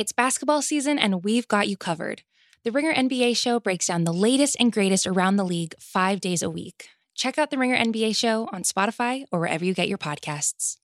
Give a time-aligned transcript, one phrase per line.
[0.00, 2.22] It's basketball season, and we've got you covered.
[2.64, 6.42] The Ringer NBA show breaks down the latest and greatest around the league five days
[6.42, 6.88] a week.
[7.14, 10.78] Check out the Ringer NBA show on Spotify or wherever you get your podcasts.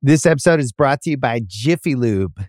[0.00, 2.44] This episode is brought to you by Jiffy Lube.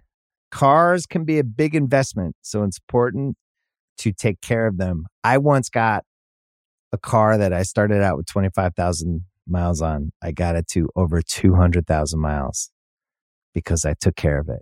[0.52, 3.36] Cars can be a big investment, so it's important
[3.98, 5.08] to take care of them.
[5.24, 6.04] I once got
[6.94, 10.12] a car that I started out with 25,000 miles on.
[10.22, 12.70] I got it to over 200,000 miles
[13.56, 14.62] because I took care of it.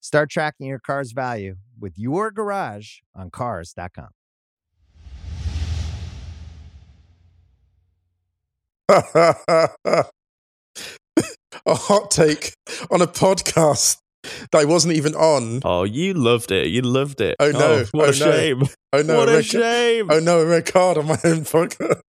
[0.00, 4.08] Start tracking your car's value with your garage on Cars.com.
[11.66, 12.54] a hot take
[12.90, 15.60] on a podcast that I wasn't even on.
[15.64, 16.68] Oh, you loved it.
[16.68, 17.36] You loved it.
[17.38, 17.58] Oh no!
[17.58, 18.62] Oh, what oh, a shame.
[18.92, 19.18] Oh no!
[19.18, 20.10] what a a red- shame.
[20.10, 20.40] Oh no!
[20.40, 22.00] I made a red card on my own podcast.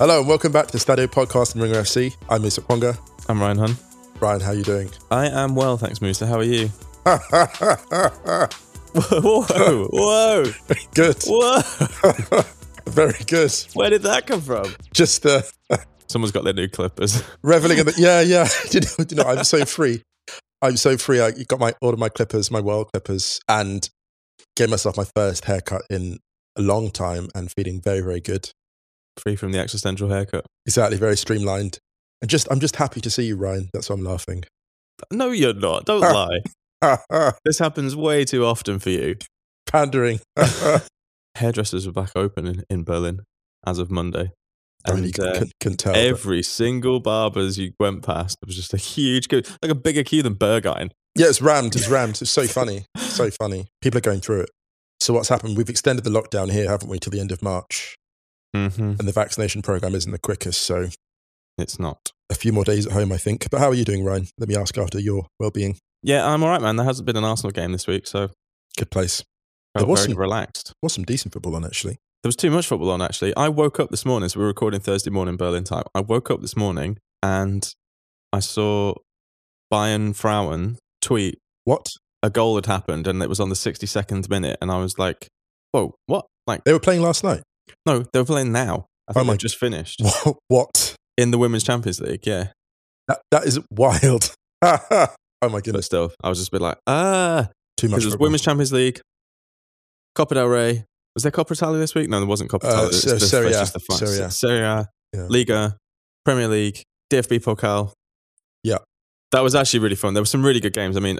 [0.00, 2.16] Hello and welcome back to the Stadio Podcast and Ringer FC.
[2.30, 2.98] I'm Musa Okwonga.
[3.28, 3.76] I'm Ryan Hunn.
[4.18, 4.88] Ryan, how are you doing?
[5.10, 6.26] I am well, thanks, Musa.
[6.26, 6.68] How are you?
[7.04, 7.18] whoa,
[9.92, 10.44] whoa,
[10.94, 12.42] good, whoa.
[12.90, 13.52] very good.
[13.74, 14.74] Where did that come from?
[14.94, 15.42] Just uh,
[16.06, 17.22] Someone's got their new clippers.
[17.42, 18.48] reveling in the yeah, yeah.
[18.70, 20.02] You know, you know, I'm so free.
[20.62, 21.20] I'm so free.
[21.20, 23.86] I got my all of my clippers, my world clippers, and
[24.56, 26.20] gave myself my first haircut in
[26.56, 28.50] a long time, and feeling very, very good.
[29.22, 30.44] Free from the existential haircut.
[30.66, 31.78] Exactly, very streamlined.
[32.22, 33.70] And just, I'm just happy to see you, Ryan.
[33.72, 34.44] That's why I'm laughing.
[35.12, 35.84] No, you're not.
[35.86, 36.40] Don't lie.
[37.44, 39.16] This happens way too often for you.
[39.66, 40.20] Pandering.
[41.36, 43.20] Hairdressers are back open in, in Berlin
[43.66, 44.32] as of Monday.
[44.88, 45.92] Really And, uh, couldn't, couldn't tell.
[45.92, 49.74] but- Every single barbers you went past, there was just a huge queue, like a
[49.74, 50.90] bigger queue than Berghain.
[51.16, 51.76] Yeah, it's rammed.
[51.76, 52.20] It's rammed.
[52.22, 52.86] It's so funny.
[52.96, 53.66] So funny.
[53.82, 54.50] People are going through it.
[55.00, 55.56] So what's happened?
[55.56, 57.96] We've extended the lockdown here, haven't we, till the end of March,
[58.54, 58.82] Mm-hmm.
[58.82, 60.62] and the vaccination program isn't the quickest.
[60.62, 60.88] So
[61.58, 62.10] It's not.
[62.30, 63.48] a few more days at home, I think.
[63.50, 64.26] But how are you doing, Ryan?
[64.38, 65.76] Let me ask after your well-being.
[66.02, 66.76] Yeah, I'm all right, man.
[66.76, 68.30] There hasn't been an Arsenal game this week, so
[68.78, 69.22] Good place.
[69.76, 70.72] felt was some- relaxed.
[70.82, 71.98] Was some decent football on actually.
[72.22, 73.34] There was too much football on, actually.
[73.36, 75.84] I woke up this morning, so we were recording Thursday morning Berlin time.
[75.94, 77.66] I woke up this morning and
[78.32, 78.94] I saw
[79.72, 81.86] Bayern Frauen tweet What?
[82.22, 84.58] a goal had happened and it was on the 62nd minute.
[84.60, 85.28] And I was like,
[85.72, 86.26] whoa, what?
[86.46, 87.42] Like, They were playing last night.
[87.86, 88.86] No, they're playing now.
[89.08, 90.36] I Oh my- just finished What?
[90.48, 90.96] what?
[91.18, 92.48] in the Women's Champions League, yeah.
[93.08, 94.34] That, that is wild.
[94.62, 94.78] oh
[95.42, 95.86] my But goodness.
[95.86, 97.96] still, I was just a bit like, ah, Too much.
[98.00, 98.18] because it was.
[98.18, 99.00] Women's Champions League,
[100.14, 100.84] Copa del Rey.
[101.14, 102.08] Was there Coppa Italia this week?
[102.08, 102.88] No, there wasn't Coppa Uh, Italia.
[102.88, 103.60] It's Se- the- Serie it's A.
[103.60, 104.00] just the France.
[104.00, 104.30] Serie A.
[104.30, 105.26] Serie A, Yeah.
[105.28, 105.76] Liga,
[106.24, 106.82] Premier League,
[107.12, 107.92] DFB Pokal.
[108.62, 108.78] Yeah.
[109.32, 110.14] That was actually really fun.
[110.14, 110.96] There were some really good games.
[110.96, 111.18] I mean,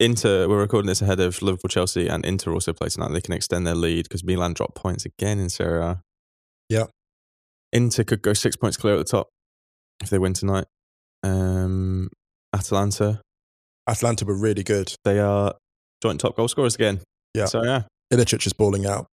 [0.00, 3.12] Inter, we're recording this ahead of Liverpool, Chelsea, and Inter also play tonight.
[3.12, 6.00] They can extend their lead because Milan dropped points again in Serie A.
[6.70, 6.84] Yeah.
[7.70, 9.28] Inter could go six points clear at the top
[10.02, 10.64] if they win tonight.
[11.22, 12.08] Um,
[12.54, 13.20] Atalanta,
[13.86, 14.94] Atlanta were really good.
[15.04, 15.54] they are
[16.02, 17.00] joint top goal scorers again.
[17.34, 17.44] Yeah.
[17.44, 19.06] So, yeah, Ilicic is balling out.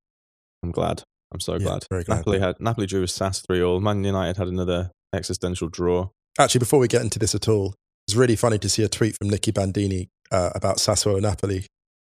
[0.62, 1.02] I'm glad.
[1.34, 1.87] I'm so Yeah, glad.
[1.90, 2.19] very glad.
[2.19, 3.81] Napoli had Napoli drew with SAS three all.
[3.81, 6.11] Man United had another existential draw.
[6.38, 7.75] Actually, before we get into this at all,
[8.06, 11.67] it's really funny to see a tweet from Nicky Bandini uh, about Sassuolo and Napoli.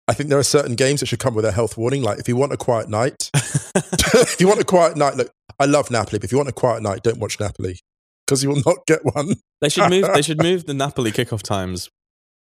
[0.06, 2.02] I think there are certain games that should come with a health warning.
[2.02, 5.64] Like if you want a quiet night, if you want a quiet night, look, I
[5.66, 7.78] love Napoli, but if you want a quiet night, don't watch Napoli
[8.26, 9.34] because you will not get one.
[9.60, 10.06] They should move.
[10.12, 11.88] they should move the Napoli kickoff times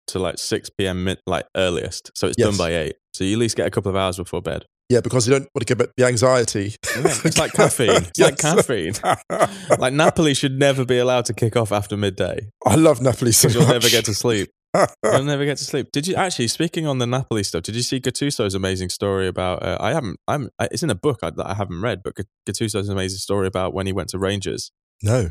[0.06, 1.05] to like six p.m.
[1.05, 2.49] Mid, like earliest, so it's Yes.
[2.49, 2.94] done by eight.
[3.12, 4.64] So you at least get a couple of hours before bed.
[4.88, 6.75] Yeah, because you don't want to get the anxiety.
[6.96, 7.90] Yeah, it's like caffeine.
[7.90, 8.94] It's like caffeine.
[9.78, 13.49] like Napoli should never be allowed to kick off after midday I love Napoli so
[13.49, 14.50] you'll never get to sleep.
[14.75, 15.88] You'll never get to sleep.
[15.93, 16.49] Did you actually?
[16.49, 19.62] Speaking on the Napoli stuff, did you see Gattuso's amazing story about?
[19.62, 20.19] Uh, I haven't.
[20.28, 20.49] I'm.
[20.61, 22.14] It's in a book I, that I haven't read, but
[22.46, 24.70] Gattuso's amazing story about when he went to Rangers
[25.02, 25.31] no.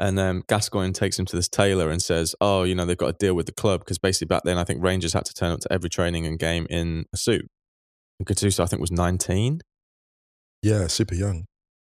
[0.00, 3.18] and um, Gascoigne takes him to this tailor and says, "Oh, you know, they've got
[3.18, 5.52] to deal with the club because basically back then I think Rangers had to turn
[5.52, 7.46] up to every training and game in a suit."
[8.18, 9.60] And Gattuso, I think, was nineteen,
[10.62, 11.44] Yeah, super young.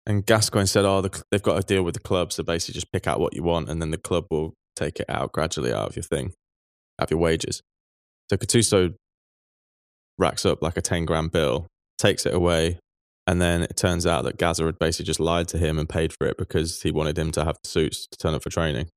[0.06, 2.92] and Gascoigne said, "Oh, the, they've got to deal with the club, so basically just
[2.92, 5.88] pick out what you want, and then the club will take it out gradually out
[5.88, 6.32] of your thing,
[6.98, 7.62] out of your wages."
[8.28, 8.94] So Gattuso
[10.18, 11.66] racks up like a ten grand bill,
[11.98, 12.78] takes it away,
[13.26, 16.12] and then it turns out that Gazza had basically just lied to him and paid
[16.12, 18.88] for it because he wanted him to have the suits to turn up for training.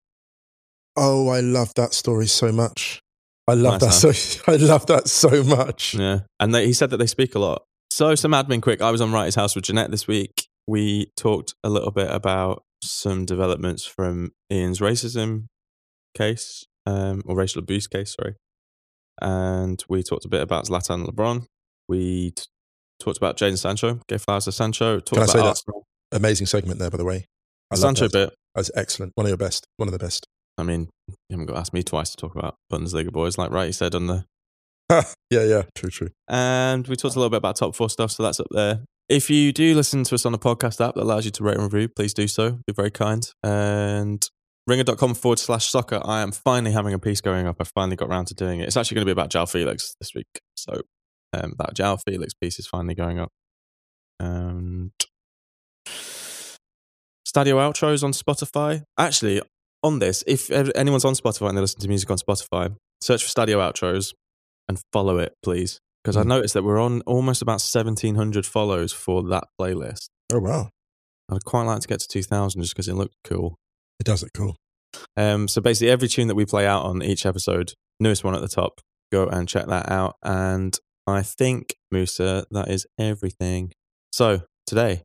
[0.96, 3.02] Oh, I love that story so much.
[3.48, 5.96] I love Nice, that so I love that so much.
[5.96, 6.22] Yeah.
[6.40, 7.64] And they, he said that they speak a lot.
[7.92, 8.82] So, some admin quick.
[8.82, 10.48] I was on Wrighty's House with Jeanette this week.
[10.66, 15.46] We talked a little bit about some developments from Ian's racism
[16.14, 18.36] case, um, or racial abuse case, sorry.
[19.22, 21.46] And we talked a bit about Zlatan LeBron.
[21.88, 22.46] We t-
[23.00, 25.00] talked about Jadon Sancho, gave flowers to Sancho.
[25.00, 25.46] Talked Can I about say that?
[25.46, 25.84] Arsenal.
[26.12, 27.26] Amazing segment there, by the way.
[27.72, 28.30] I Sancho that.
[28.30, 28.36] bit.
[28.56, 29.14] That's excellent.
[29.16, 29.66] One of your best.
[29.78, 30.28] One of the best.
[30.58, 33.52] I mean, you haven't got to ask me twice to talk about Bundesliga boys, like
[33.52, 34.26] right, he said on the
[35.30, 35.64] yeah, yeah.
[35.76, 36.10] True, true.
[36.28, 38.82] And we talked a little bit about top four stuff, so that's up there.
[39.10, 41.58] If you do listen to us on a podcast app that allows you to rate
[41.58, 42.60] and review, please do so.
[42.68, 43.28] Be very kind.
[43.44, 44.28] And
[44.68, 46.00] ringer.com forward slash soccer.
[46.04, 47.58] I am finally having a piece going up.
[47.60, 48.68] I finally got around to doing it.
[48.68, 50.28] It's actually going to be about Joao Felix this week.
[50.56, 50.82] So
[51.34, 53.30] um, that Joao Felix piece is finally going up.
[54.20, 54.92] And
[57.28, 58.84] Stadio outros on Spotify.
[58.98, 59.42] Actually,
[59.84, 63.30] on this, if anyone's on Spotify and they listen to music on Spotify, search for
[63.30, 64.14] Stadio outros
[64.70, 65.80] and follow it, please.
[66.04, 66.28] Because I Mm.
[66.28, 70.08] noticed that we're on almost about 1,700 follows for that playlist.
[70.32, 70.70] Oh wow.
[71.30, 73.56] I'd quite like to get to 2,000 just because it looked cool.
[74.00, 74.56] It does it cool.
[75.18, 78.42] Um, so basically, every tune that we play out on each episode, newest one at
[78.42, 78.80] the top,
[79.12, 80.16] go and check that out.
[80.24, 83.72] And I think, Musa, that is everything.
[84.12, 85.04] So today,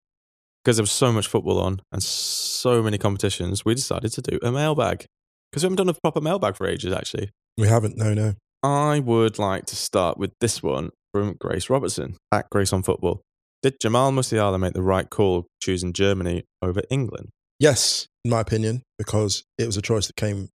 [0.63, 4.39] because there was so much football on and so many competitions, we decided to do
[4.43, 5.07] a mailbag.
[5.51, 7.31] Because we haven't done a proper mailbag for ages, actually.
[7.57, 7.97] We haven't.
[7.97, 8.35] No, no.
[8.63, 13.23] I would like to start with this one from Grace Robertson at Grace on Football.
[13.63, 17.31] Did Jamal Musiala make the right call choosing Germany over England?
[17.59, 20.49] Yes, in my opinion, because it was a choice that came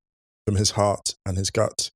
[0.47, 1.91] from his heart and his gut.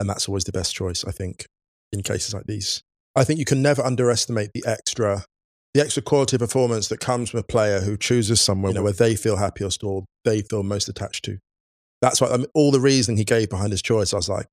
[0.00, 1.46] And that's always the best choice, I think,
[1.92, 2.82] in cases like these.
[3.16, 5.24] I think you can never underestimate the extra
[5.72, 8.82] the extra quality of performance that comes from a player who chooses somewhere you know,
[8.84, 11.38] where they feel happiest or they feel most attached to.
[12.00, 14.12] That's what I mean, all the reasoning he gave behind his choice.
[14.12, 14.46] I was like,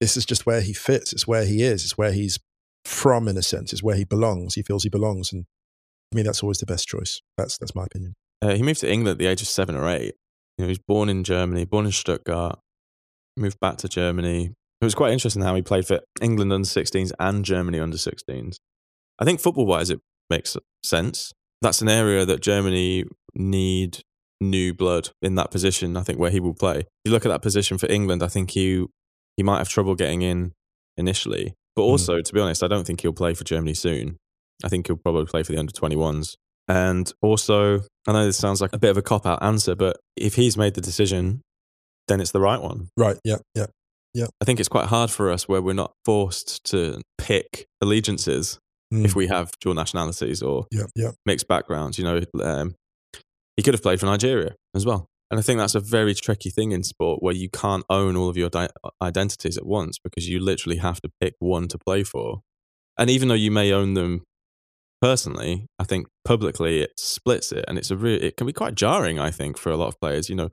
[0.00, 1.12] this is just where he fits.
[1.12, 1.84] It's where he is.
[1.84, 2.40] It's where he's
[2.84, 3.72] from, in a sense.
[3.72, 4.54] It's where he belongs.
[4.54, 5.32] He feels he belongs.
[5.32, 5.44] And
[6.10, 7.20] to me, that's always the best choice.
[7.38, 8.14] That's, that's my opinion.
[8.44, 10.14] Uh, he moved to England at the age of seven or eight.
[10.58, 12.58] You know, he was born in Germany, born in Stuttgart,
[13.38, 14.52] moved back to Germany.
[14.80, 18.56] It was quite interesting how he played for England under 16s and Germany under 16s.
[19.18, 21.32] I think football wise, it makes sense.
[21.62, 23.04] That's an area that Germany
[23.34, 24.00] need
[24.42, 26.80] new blood in that position, I think, where he will play.
[26.80, 28.84] If you look at that position for England, I think he,
[29.38, 30.52] he might have trouble getting in
[30.98, 31.54] initially.
[31.74, 34.18] But also, to be honest, I don't think he'll play for Germany soon.
[34.62, 36.36] I think he'll probably play for the under 21s.
[36.68, 39.98] And also, I know this sounds like a bit of a cop out answer, but
[40.16, 41.42] if he's made the decision,
[42.08, 42.88] then it's the right one.
[42.96, 43.18] Right.
[43.24, 43.36] Yeah.
[43.54, 43.66] Yeah.
[44.14, 44.26] Yeah.
[44.40, 48.58] I think it's quite hard for us where we're not forced to pick allegiances
[48.92, 49.04] Mm.
[49.06, 50.84] if we have dual nationalities or Yeah.
[50.94, 51.12] Yeah.
[51.26, 51.98] mixed backgrounds.
[51.98, 52.74] You know, um,
[53.56, 55.06] he could have played for Nigeria as well.
[55.30, 58.28] And I think that's a very tricky thing in sport where you can't own all
[58.28, 58.68] of your di-
[59.02, 62.42] identities at once because you literally have to pick one to play for.
[62.98, 64.22] And even though you may own them
[65.04, 68.74] personally, I think publicly it splits it, and it's a re- it can be quite
[68.74, 69.18] jarring.
[69.18, 70.48] I think for a lot of players, you know.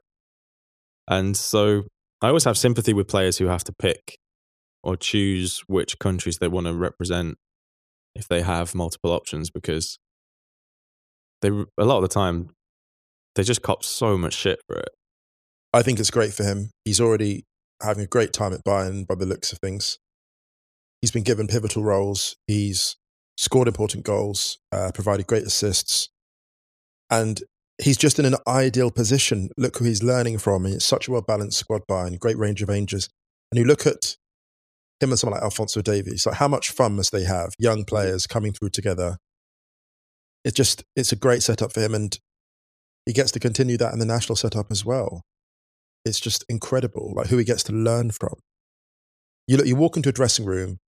[1.07, 1.83] And so
[2.21, 4.17] I always have sympathy with players who have to pick
[4.83, 7.37] or choose which countries they want to represent
[8.13, 9.97] if they have multiple options because
[11.41, 12.49] they a lot of the time
[13.35, 14.89] they just cop so much shit for it.
[15.71, 16.71] I think it's great for him.
[16.83, 17.45] He's already
[17.81, 19.97] having a great time at Bayern by the looks of things.
[20.99, 22.35] He's been given pivotal roles.
[22.47, 22.97] He's
[23.41, 26.09] scored important goals, uh, provided great assists,
[27.09, 27.41] and
[27.81, 29.49] he's just in an ideal position.
[29.57, 30.65] Look who he's learning from.
[30.65, 33.09] It's such a well balanced squad, Bayern, great range of ages.
[33.51, 34.15] And you look at
[34.99, 36.25] him and someone like Alfonso Davies.
[36.25, 37.49] Like how much fun must they have?
[37.57, 39.17] Young players coming through together.
[40.45, 42.17] It just it's a great setup for him, and
[43.05, 45.23] he gets to continue that in the national setup as well
[46.05, 48.35] it's just incredible, like who he gets to learn from.
[49.47, 50.79] You look, you walk into a dressing room,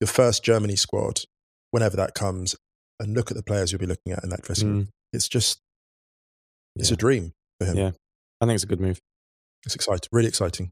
[0.00, 1.20] your first Germany squad,
[1.70, 2.54] whenever that comes
[2.98, 4.82] and look at the players you'll be looking at in that dressing room.
[4.84, 5.60] Mm, It's just,
[6.76, 6.94] it's Yeah.
[6.94, 7.76] a dream for him.
[7.76, 7.90] Yeah.
[8.40, 9.00] I think it's a good move.
[9.64, 10.70] It's exciting, really exciting.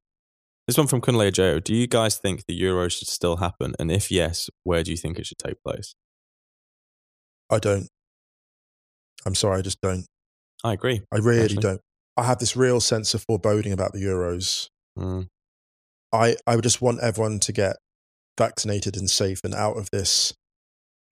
[0.66, 1.60] This one from Kunle Joe.
[1.60, 3.74] Do you guys think the Euro should still happen?
[3.78, 5.94] And if yes, where do you think it should take place?
[7.50, 7.88] I don't.
[9.26, 10.04] I'm sorry, I just don't.
[10.64, 11.02] I agree.
[11.12, 11.62] I really Actually.
[11.62, 11.80] don't.
[12.16, 14.68] I have this real sense of foreboding about the Euros.
[14.98, 15.28] Mm,
[16.12, 17.76] I, I would just want everyone to get
[18.38, 20.34] vaccinated and safe and out of this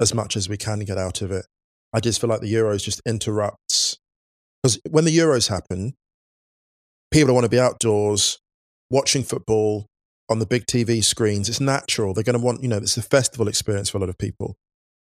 [0.00, 1.46] as much as we can get out of it.
[1.92, 3.98] I just feel like the Euros just interrupts.
[4.62, 5.94] Because when the Euros happen,
[7.10, 8.38] people want to be outdoors
[8.90, 9.86] watching football
[10.28, 11.48] on the big TV screens.
[11.48, 12.12] It's natural.
[12.12, 14.56] They're going to want, you know, it's a festival experience for a lot of people.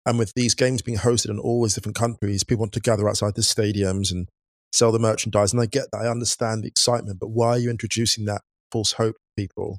[0.07, 3.09] And with these games being hosted in all these different countries, people want to gather
[3.09, 4.29] outside the stadiums and
[4.73, 5.53] sell the merchandise.
[5.53, 6.01] And I get that.
[6.01, 7.21] I understand the excitement.
[7.21, 8.41] But why are you introducing that
[8.73, 9.79] false hope to people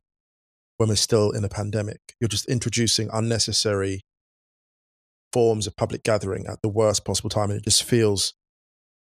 [0.77, 1.97] when we're still in a pandemic?
[2.19, 4.01] You're just introducing unnecessary
[5.33, 7.49] forms of public gathering at the worst possible time.
[7.49, 8.33] And it just feels,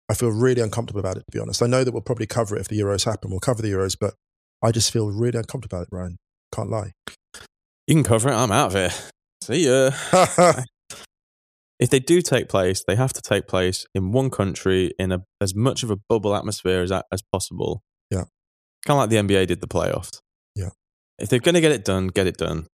[0.08, 1.62] I feel really uncomfortable about it, to be honest.
[1.62, 3.30] I know that we'll probably cover it if the Euros happen.
[3.30, 4.14] We'll cover the Euros, but
[4.62, 6.18] I just feel really uncomfortable about it, Ryan.
[6.54, 6.92] Can't lie.
[7.86, 8.34] you can cover it.
[8.34, 8.90] I'm out of here.
[9.42, 9.90] See ya.
[11.80, 15.24] if they do take place, they have to take place in one country in a,
[15.40, 17.82] as much of a bubble atmosphere as, as possible.
[18.10, 18.24] Yeah.
[18.86, 20.20] Kind of like the NBA did the playoffs.
[20.54, 20.70] Yeah.
[21.18, 22.66] If they're going to get it done, get it done.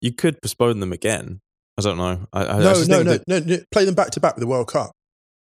[0.00, 1.40] You could postpone them again.
[1.78, 2.26] I don't know.
[2.32, 3.56] I, I, no, no, no, that- no, no.
[3.72, 4.90] Play them back to back with the World Cup.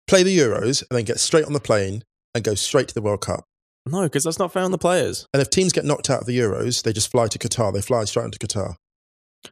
[0.08, 2.04] Play the Euros and then get straight on the plane
[2.36, 3.46] and go straight to the World Cup.
[3.90, 5.26] No, because that's not fair on the players.
[5.34, 7.74] And if teams get knocked out of the Euros, they just fly to Qatar.
[7.74, 8.76] They fly straight into Qatar.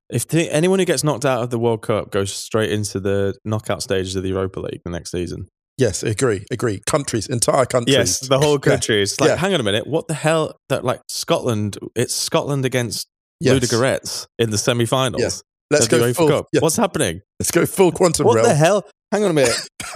[0.09, 3.35] If the, anyone who gets knocked out of the World Cup goes straight into the
[3.45, 5.47] knockout stages of the Europa League the next season.
[5.77, 6.81] Yes, agree, agree.
[6.85, 7.95] Countries, entire countries.
[7.95, 8.77] Yes, the whole Yeah.
[9.01, 9.35] It's like, Yeah.
[9.37, 10.57] hang on a minute, what the hell?
[10.69, 11.77] That like Scotland?
[11.95, 13.07] It's Scotland against
[13.41, 13.59] Yes.
[13.59, 15.21] Ludogorets in the semi-finals.
[15.21, 15.43] Yes.
[15.71, 16.29] Let's go full.
[16.29, 16.47] Cup.
[16.59, 17.21] What's happening?
[17.39, 18.35] let's go full quantum realm.
[18.37, 18.49] What realm.
[18.49, 18.85] the hell?
[19.11, 19.69] Hang on a minute.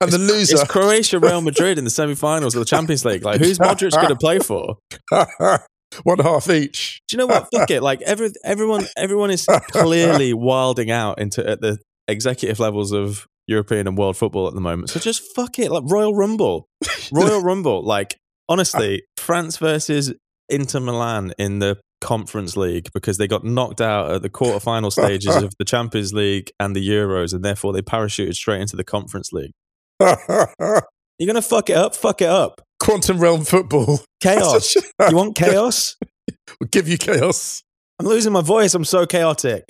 [0.00, 0.56] and the loser.
[0.56, 3.24] It's Croatia, Real Madrid in the semi-finals of the Champions League.
[3.24, 4.76] Like, who's Modric going to play for?
[6.04, 7.02] One half each.
[7.08, 7.48] Do you know what?
[7.54, 7.82] Fuck it.
[7.82, 13.86] Like every everyone everyone is clearly wilding out into at the executive levels of European
[13.86, 14.88] and world football at the moment.
[14.88, 15.70] So just fuck it.
[15.70, 16.66] Like Royal Rumble.
[17.12, 17.84] Royal Rumble.
[17.84, 18.16] Like
[18.48, 20.14] honestly, France versus
[20.48, 25.34] Inter Milan in the Conference League because they got knocked out at the quarterfinal stages
[25.36, 29.32] of the Champions League and the Euros, and therefore they parachuted straight into the Conference
[29.32, 29.52] League.
[30.00, 31.94] You're gonna fuck it up.
[31.94, 32.60] Fuck it up.
[32.80, 34.00] quantum realm football.
[34.20, 34.74] Chaos.
[35.08, 35.96] You want chaos?
[36.60, 37.62] We'll give you chaos.
[37.98, 38.74] I'm losing my voice.
[38.74, 39.64] I'm so chaotic.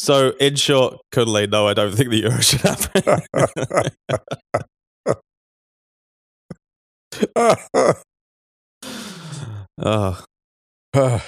[0.00, 3.18] So, in short, cuddly, no, I don't think the Euro should happen.
[9.78, 10.22] Oh,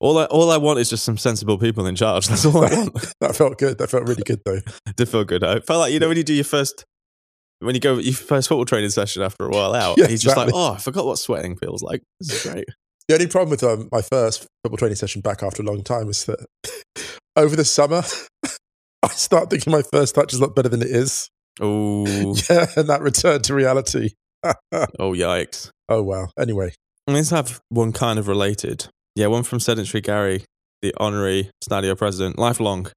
[0.00, 2.28] all I all I want is just some sensible people in charge.
[2.28, 2.94] That's all I want.
[3.20, 3.78] that felt good.
[3.78, 4.60] That felt really good, though.
[4.96, 5.44] did feel good.
[5.44, 6.84] I felt like you know when you do your first
[7.60, 10.36] when you go your first football training session after a while out, Yeah, he's just
[10.36, 12.02] like, oh, I forgot what sweating feels like.
[12.20, 12.64] This is great.
[13.08, 16.08] The only problem with um, my first football training session back after a long time
[16.08, 16.44] is that
[17.36, 18.02] over the summer,
[19.02, 21.28] I start thinking my first touch is a lot better than it is.
[21.60, 22.04] Oh,
[22.48, 24.10] Yeah, and that return to reality.
[24.72, 25.70] oh, yikes.
[25.88, 26.28] Oh, wow.
[26.38, 26.74] Anyway,
[27.06, 28.86] Let's have one kind of related.
[29.16, 30.44] Yeah, one from Sedentary Gary,
[30.82, 32.88] the honorary Stadio president, lifelong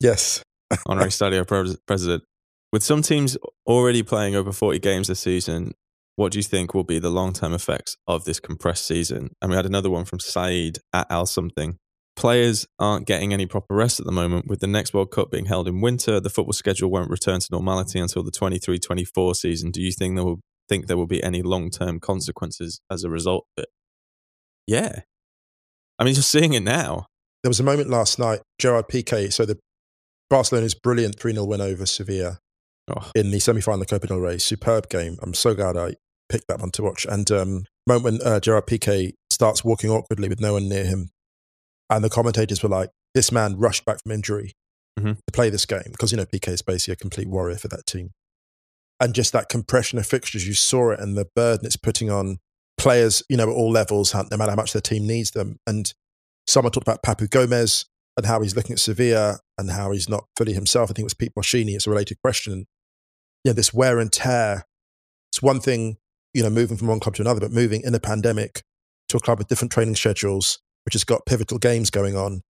[0.00, 0.42] yes.
[0.86, 2.24] honorary Stadio pres- president.
[2.72, 5.72] With some teams already playing over 40 games this season,
[6.16, 9.30] what do you think will be the long term effects of this compressed season?
[9.40, 11.76] And we had another one from Saeed at Al something.
[12.16, 14.46] Players aren't getting any proper rest at the moment.
[14.46, 17.48] With the next World Cup being held in winter, the football schedule won't return to
[17.50, 19.70] normality until the 23 24 season.
[19.70, 20.40] Do you think there will
[20.72, 23.68] think there will be any long term consequences as a result of it?
[24.66, 25.00] Yeah.
[25.98, 27.06] I mean, you're seeing it now.
[27.42, 29.58] There was a moment last night, Gerard Piqué, so the
[30.30, 32.38] Barcelona's brilliant 3 0 win over Sevilla
[32.88, 34.38] Oh, in the semi final of Copa del Rey.
[34.38, 35.16] Superb game.
[35.22, 35.94] I'm so glad I
[36.28, 37.04] picked that one to watch.
[37.08, 41.10] And um, moment when uh, Gerard Piqué starts walking awkwardly with no one near him,
[41.90, 44.52] and the commentators were like, "This man rushed back from injury
[44.98, 45.16] Mhm.
[45.16, 47.86] to play this game because you know Piqué is basically a complete warrior for that
[47.86, 48.10] team."
[49.02, 52.38] And just that compression of fixtures, you saw it, and the burden it's putting on
[52.78, 55.58] players, you know, at all levels, no matter how much their team needs them.
[55.66, 55.92] And
[56.46, 60.26] someone talked about Papu Gomez and how he's looking at Sevilla and how he's not
[60.36, 60.88] fully himself.
[60.88, 61.74] I think it was Pete Boschini.
[61.74, 62.66] It's a related question.
[63.42, 64.66] Yeah, this wear and tear.
[65.32, 65.96] It's one thing,
[66.32, 68.62] you know, moving from one club to another, but moving in a pandemic
[69.08, 72.42] to a club with different training schedules, which has got pivotal games going on,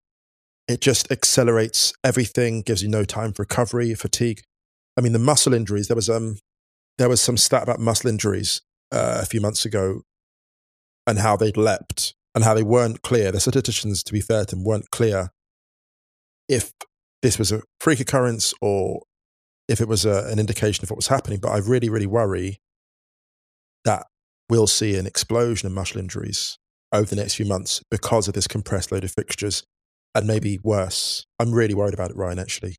[0.68, 4.42] it just accelerates everything, gives you no time for recovery, fatigue.
[4.96, 5.88] I mean, the muscle injuries.
[5.88, 6.38] There was um,
[6.98, 10.02] there was some stat about muscle injuries uh, a few months ago,
[11.06, 13.32] and how they'd leapt and how they weren't clear.
[13.32, 15.30] The statisticians, to be fair to them, weren't clear
[16.48, 16.72] if
[17.22, 19.02] this was a freak occurrence or
[19.68, 21.38] if it was a, an indication of what was happening.
[21.40, 22.60] But I really, really worry
[23.84, 24.06] that
[24.48, 26.58] we'll see an explosion of muscle injuries
[26.92, 29.64] over the next few months because of this compressed load of fixtures
[30.14, 31.26] and maybe worse.
[31.38, 32.76] I'm really worried about it, Ryan, actually.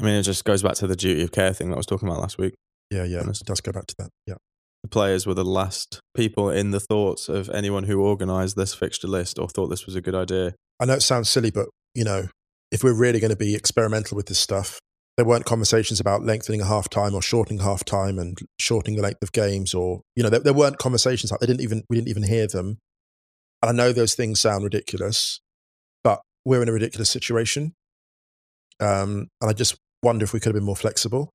[0.00, 1.86] I mean, it just goes back to the duty of care thing that I was
[1.86, 2.54] talking about last week.
[2.90, 4.10] Yeah, yeah, it does go back to that.
[4.26, 4.34] Yeah.
[4.82, 9.08] The players were the last people in the thoughts of anyone who organised this fixture
[9.08, 10.54] list or thought this was a good idea.
[10.78, 12.28] I know it sounds silly, but, you know,
[12.70, 14.78] if we're really going to be experimental with this stuff,
[15.16, 19.02] there weren't conversations about lengthening a half time or shortening half time and shortening the
[19.02, 21.96] length of games or, you know, there, there weren't conversations like they didn't even, we
[21.96, 22.78] didn't even hear them.
[23.62, 25.40] And I know those things sound ridiculous,
[26.02, 27.72] but we're in a ridiculous situation.
[28.80, 31.30] Um, and I just wonder if we could have been more flexible.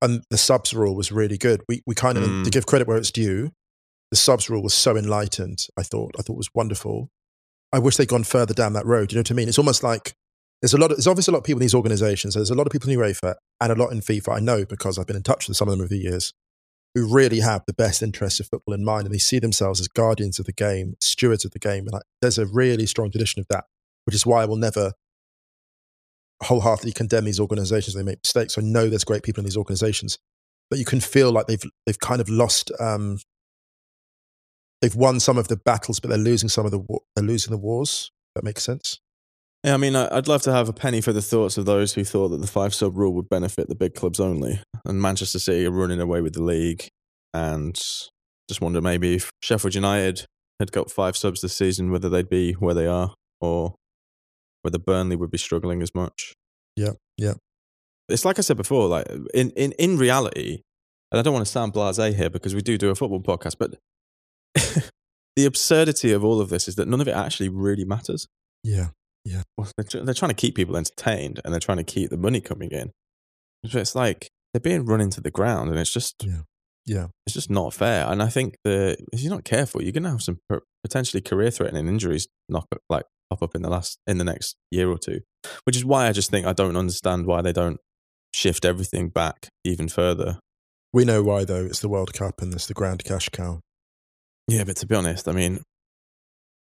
[0.00, 1.62] And the subs rule was really good.
[1.68, 2.44] We, we kind of, Mm.
[2.44, 3.50] to give credit where it's due,
[4.10, 6.14] the subs rule was so enlightened, I thought.
[6.18, 7.08] I thought it was wonderful.
[7.72, 9.12] I wish they'd gone further down that road.
[9.12, 9.48] You know what I mean?
[9.48, 10.12] It's almost like
[10.60, 12.34] there's a lot of, there's obviously a lot of people in these organizations.
[12.34, 14.36] There's a lot of people in UEFA and a lot in FIFA.
[14.36, 16.32] I know because I've been in touch with some of them over the years
[16.94, 19.88] who really have the best interests of football in mind and they see themselves as
[19.88, 21.86] guardians of the game, stewards of the game.
[21.86, 23.64] And I, there's a really strong tradition of that,
[24.04, 24.92] which is why I will never
[26.42, 27.94] wholeheartedly condemn these organizations.
[27.94, 28.58] They make mistakes.
[28.58, 30.18] I know there's great people in these organizations,
[30.70, 33.18] but you can feel like they've, they've kind of lost, um,
[34.80, 36.82] they've won some of the battles, but they're losing some of the,
[37.14, 38.10] they're losing the wars.
[38.34, 38.98] That makes sense.
[39.64, 42.02] Yeah, I mean, I'd love to have a penny for the thoughts of those who
[42.02, 44.60] thought that the five sub rule would benefit the big clubs only.
[44.84, 46.88] And Manchester City are running away with the league.
[47.32, 47.76] And
[48.48, 48.80] just wonder
[54.62, 56.34] whether they'd be where they are or whether Burnley would be struggling as much.
[56.76, 57.34] Yeah, yeah.
[58.08, 60.62] It's like I said before, like in, in, in reality,
[61.10, 63.56] and I don't want to sound blasé here because we do do a football podcast,
[63.58, 63.74] but
[65.36, 68.26] the absurdity of all of this is that none of it actually really matters.
[69.24, 69.42] Yeah.
[69.56, 72.40] Well, they're, they're trying to keep people entertained and they're trying to keep the money
[72.40, 72.90] coming in.
[73.66, 76.40] So it's like they're being run into the ground and it's just Yeah.
[76.84, 77.08] Yeah.
[77.26, 78.06] it's just not fair.
[78.06, 80.40] And I think that if you're not careful, you're going to have some
[80.82, 84.56] potentially career threatening injuries knock up, like pop up in the last in the next
[84.70, 85.20] year or two,
[85.64, 87.78] which is why I just think I don't understand why they don't
[88.34, 90.38] shift everything back even further.
[90.92, 91.64] We know why, though.
[91.64, 93.60] It's the World Cup and it's the grand cash cow.
[94.48, 95.62] Yeah, but to be honest, I mean,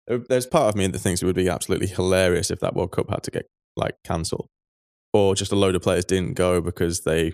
[0.10, 2.92] uh, there's part of me that thinks it would be absolutely hilarious if that World
[2.92, 4.48] Cup had to get like cancelled,
[5.14, 7.34] or just a load of players didn't go because they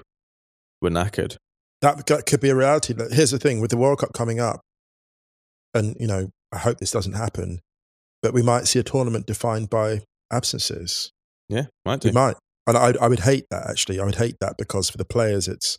[0.82, 1.38] were knackered.
[1.84, 2.93] That, that could be a reality.
[2.93, 4.62] But here's the thing with the World Cup coming up,
[5.76, 7.60] and, you know, I hope this doesn't happen,
[8.22, 11.12] but we might see a tournament defined by absences.
[11.50, 12.13] Yeah, might We do.
[12.15, 12.38] might.
[12.65, 14.00] And I, I would hate that, actually.
[14.00, 15.78] I would hate that because for the players, it's,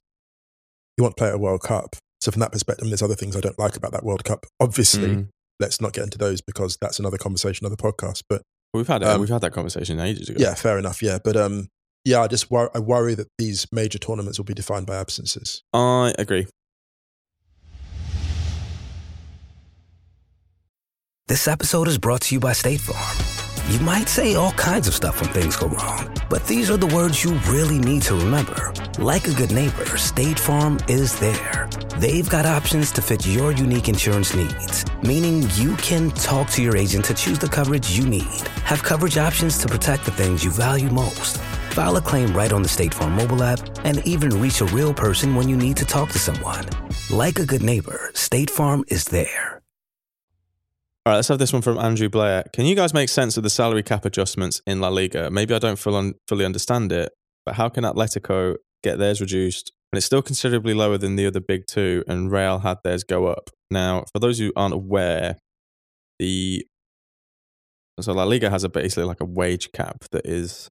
[0.97, 1.97] you want to play at a World Cup.
[2.21, 4.47] So from that perspective, there's other things I don't like about that World Cup.
[4.61, 5.29] Obviously, Mm.
[5.61, 8.23] let's not get into those because that's another conversation, another podcast.
[8.29, 8.43] But
[8.75, 10.39] We've had Um, we've had that conversation ages ago.
[10.41, 11.01] yeah, fair enough.
[11.03, 11.19] Yeah.
[11.25, 11.69] But um,
[12.05, 15.63] yeah, I just wor- I worry that these major tournaments will be defined by absences.
[15.73, 16.47] I agree.
[21.27, 23.17] This episode is brought to you by State Farm.
[23.73, 26.87] You might say all kinds of stuff when things go wrong, but these are the
[26.95, 28.75] words you really need to remember.
[28.99, 31.71] Like a good neighbor, State Farm is there.
[31.97, 36.77] They've got options to fit your unique insurance needs, meaning you can talk to your
[36.77, 38.41] agent to choose the coverage you need.
[38.65, 41.41] Have coverage options to protect the things you value most.
[41.75, 44.95] File a claim right on the State Farm mobile app and even reach a real
[44.95, 46.65] person when you need to talk to someone.
[47.11, 49.61] Like a good neighbor, State Farm is there.
[51.05, 52.45] All right, let's have this one from Andrew Blair.
[52.53, 55.33] Can you guys make sense of the salary cap adjustments in La Liga?
[55.33, 57.11] Maybe I don't fully understand it,
[57.45, 61.41] but how can Atletico get theirs reduced when it's still considerably lower than the other
[61.41, 63.51] big two and Real had theirs go up?
[63.69, 65.39] Now, for those who aren't aware,
[66.21, 66.65] the
[68.01, 70.71] so La Liga has a basically like a wage cap that is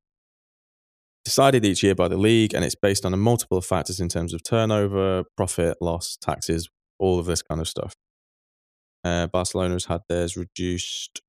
[1.23, 4.09] decided each year by the league and it's based on a multiple of factors in
[4.09, 7.93] terms of turnover, profit, loss, taxes, all of this kind of stuff.
[9.03, 11.21] Uh, Barcelona's had theirs reduced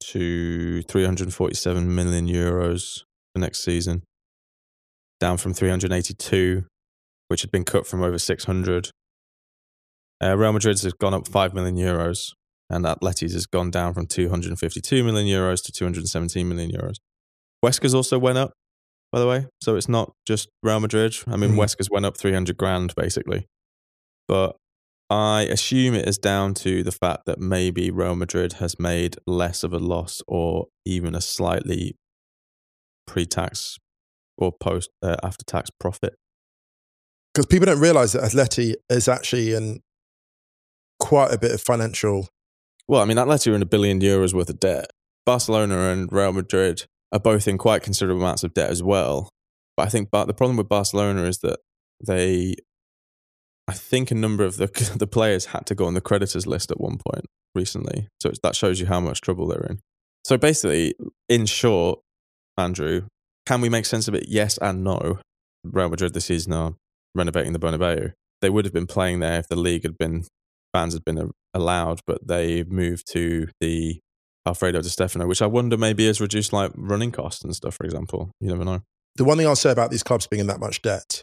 [0.00, 4.02] to 347 million euros for next season,
[5.18, 6.64] down from 382,
[7.28, 8.90] which had been cut from over 600.
[10.22, 12.32] Uh, Real Madrid's has gone up 5 million euros,
[12.70, 16.96] and Atleti's has gone down from 252 million euros to 217 million euros.
[17.64, 18.52] Huesca's also went up,
[19.14, 21.14] by the way, so it's not just Real Madrid.
[21.28, 21.54] I mean, Mhm.
[21.54, 23.46] Huesca's went up 300 grand basically,
[24.26, 24.56] but
[25.08, 29.62] I assume it is down to the fact that maybe Real Madrid has made less
[29.62, 31.96] of a loss or even a slightly
[33.06, 33.78] pre-tax
[34.36, 36.16] or post uh, after-tax profit.
[37.32, 39.80] Because people don't realize that Atleti is actually in
[40.98, 42.26] quite a bit of financial.
[42.88, 44.90] Well, I mean, Atleti are in a billion euros worth of debt.
[45.24, 49.30] Barcelona and Real Madrid are both in quite considerable amounts of debt as well.
[49.76, 51.60] But I think but the problem with Barcelona is that
[52.04, 52.56] they,
[53.68, 54.66] I think a number of the
[54.98, 57.24] the players had to go on the creditors list at one point
[57.54, 58.08] recently.
[58.20, 59.78] So that shows you how much trouble they're in.
[60.24, 60.94] So basically,
[61.28, 62.00] in short,
[62.58, 63.06] Andrew,
[63.46, 64.24] can we make sense of it?
[64.28, 65.20] Yes and no.
[65.62, 66.74] Real Madrid this season are
[67.14, 68.12] renovating the Bernabeu.
[68.42, 70.24] They would have been playing there if the league had been
[70.74, 74.00] fans had been allowed, but they moved to the
[74.46, 77.74] Alfredo Di Stefano, which I wonder maybe has reduced like running costs and stuff.
[77.74, 78.82] For example, you never know.
[79.16, 81.22] The one thing I'll say about these clubs being in that much debt,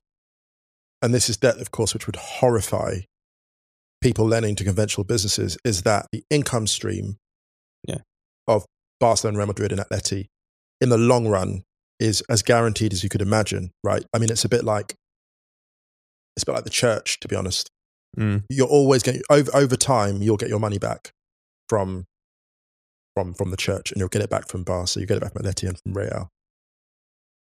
[1.01, 2.99] and this is debt, of course, which would horrify
[4.01, 7.17] people lending to conventional businesses, is that the income stream
[7.87, 7.99] yeah.
[8.47, 8.65] of
[8.99, 10.27] Barcelona, Real Madrid, and Atleti
[10.79, 11.63] in the long run
[11.99, 14.03] is as guaranteed as you could imagine, right?
[14.13, 14.95] I mean, it's a bit like
[16.35, 17.69] it's a bit like the church, to be honest.
[18.17, 18.43] Mm.
[18.49, 20.21] You're always going over over time.
[20.21, 21.11] You'll get your money back
[21.69, 22.05] from
[23.15, 24.99] from from the church, and you'll get it back from Barca.
[24.99, 26.29] You get it back from Atleti and from Real.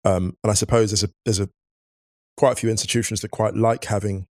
[0.04, 1.48] Um, and I suppose there's a there's a
[2.36, 4.26] quite a few institutions that quite like having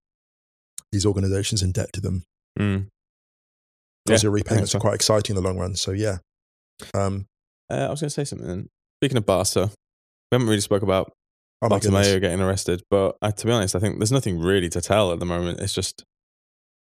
[0.91, 2.23] these organizations in debt to them.
[2.57, 2.87] Mm.
[4.05, 4.77] Because Yeah, your repayments so.
[4.77, 5.75] are quite exciting in the long run.
[5.75, 6.17] So yeah.
[6.93, 7.27] Um,
[7.69, 8.47] Uh, I was going to say something.
[8.47, 8.69] Then.
[9.01, 9.69] Speaking of Barca,
[10.31, 11.11] we haven't really spoke about
[11.61, 11.67] oh.
[11.67, 15.11] Bartomeu getting arrested, but uh, to be honest, I think there's nothing really to tell
[15.11, 15.59] at the moment.
[15.59, 16.05] It's just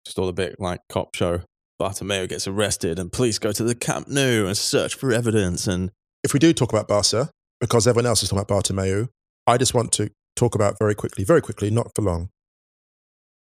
[0.07, 1.43] just all a bit like cop show.
[1.81, 5.67] Bartomeu gets arrested, and police go to the Camp Nou and search for evidence.
[5.67, 5.91] And
[6.23, 9.09] If we do talk about Barca, because everyone else is talking about Bartomeu,
[9.47, 12.29] I just want to talk about very quickly, very quickly, not for long,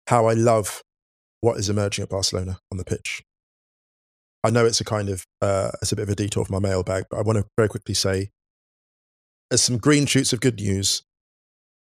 [0.08, 0.82] how I love
[1.42, 3.22] what is emerging at Barcelona on the pitch.
[4.44, 6.68] I know it's a kind of uh, it's a bit of a detour from my
[6.70, 8.30] mailbag, but I want to very quickly say
[9.50, 11.04] there's some green shoots of good news.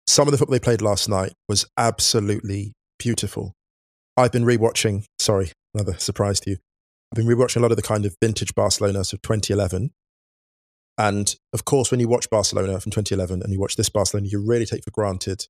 [0.08, 3.54] Some of the football they played last night was absolutely beautiful.
[4.16, 5.06] I've been rewatching.
[5.20, 6.58] Sorry, another surprise to you.
[7.12, 9.92] I've been rewatching a lot of the kind of vintage Barcelona, so 2011.
[10.98, 14.44] And of course, when you watch Barcelona from 2011 and you watch this Barcelona, you
[14.44, 15.48] really take for granted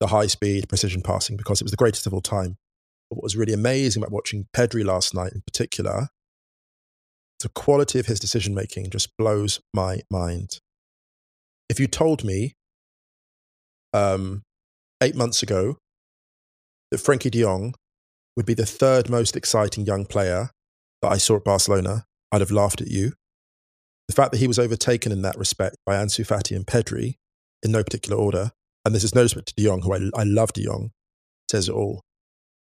[0.00, 2.56] the high speed precision passing because it was the greatest of all time.
[3.10, 6.08] But what was really amazing about watching Pedri last night in particular,
[7.40, 10.60] the quality of his decision making just blows my mind.
[11.68, 12.54] If you told me
[13.92, 14.42] um,
[15.02, 15.78] eight months ago
[16.90, 17.74] that Frenkie de Jong
[18.36, 20.50] would be the third most exciting young player
[21.02, 23.12] that I saw at Barcelona, I'd have laughed at you.
[24.08, 27.16] The fact that he was overtaken in that respect by Ansu Fati and Pedri
[27.62, 28.52] in no particular order,
[28.84, 30.90] and this is no respect to De Jong, who I, I love De Jong,
[31.50, 32.02] says it all.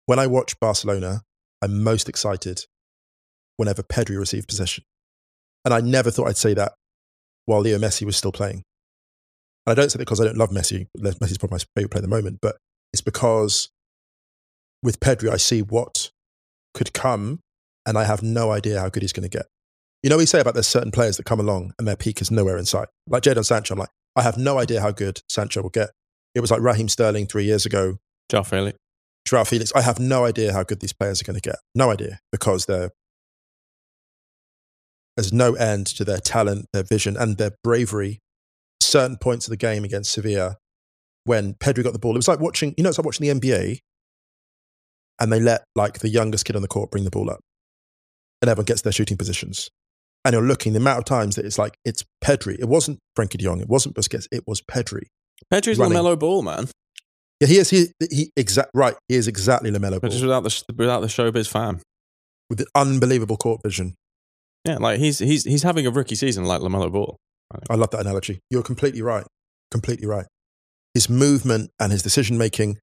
[0.07, 1.22] When I watch Barcelona,
[1.62, 2.66] I'm most excited
[3.57, 4.85] whenever Pedri received possession.
[5.64, 6.74] And I never thought I'd say that
[7.46, 8.62] while Leo Messi was still playing.
[9.66, 10.87] And I don't say that because I don't love Messi.
[10.98, 12.57] Messi's probably my favorite player at the moment, but
[12.92, 13.70] it's because
[14.85, 16.11] with Pedri, I see what
[16.75, 17.40] could come,
[17.87, 19.47] and I have no idea how good he's going to get.
[20.03, 22.31] You know, we say about there's certain players that come along and their peak is
[22.31, 22.88] nowhere in sight.
[23.09, 25.90] Like Jadon Sancho, I'm like, I have no idea how good Sancho will get.
[26.35, 27.97] It was like Raheem Sterling three years ago,
[28.31, 28.79] Joao Felix.
[29.27, 29.73] Joao Felix.
[29.75, 31.57] I have no idea how good these players are going to get.
[31.75, 32.90] No idea because they're
[35.16, 38.20] there's no end to their talent, their vision, and their bravery.
[38.83, 40.59] Certain points of the game against Sevilla,
[41.25, 42.75] when Pedri got the ball, it was like watching.
[42.77, 43.79] You know, it's like watching the NBA,
[45.20, 47.40] and they let like the youngest kid on the court bring the ball up,
[48.42, 49.68] and everyone gets their shooting positions.
[50.24, 52.57] And you're looking the amount of times that it's like it's Pedri.
[52.59, 53.61] It wasn't Frenkie De Jong.
[53.61, 54.27] It wasn't Busquets.
[54.33, 55.03] It was Pedri.
[55.53, 55.98] Pedri's Running.
[55.98, 56.68] Lamelo Ball, man,
[57.40, 57.68] Yeah, he is.
[57.70, 58.94] He he exact right.
[59.09, 61.81] He is exactly Lamelo but just Ball without the without the showbiz fam.
[62.48, 63.94] with the unbelievable court vision.
[64.64, 67.16] Yeah, like he's he's he's having a rookie season like Lamelo Ball.
[67.68, 68.40] I love that analogy.
[68.50, 69.27] You're completely right.
[69.70, 70.27] Completely right.
[70.94, 72.79] His movement and his decision making,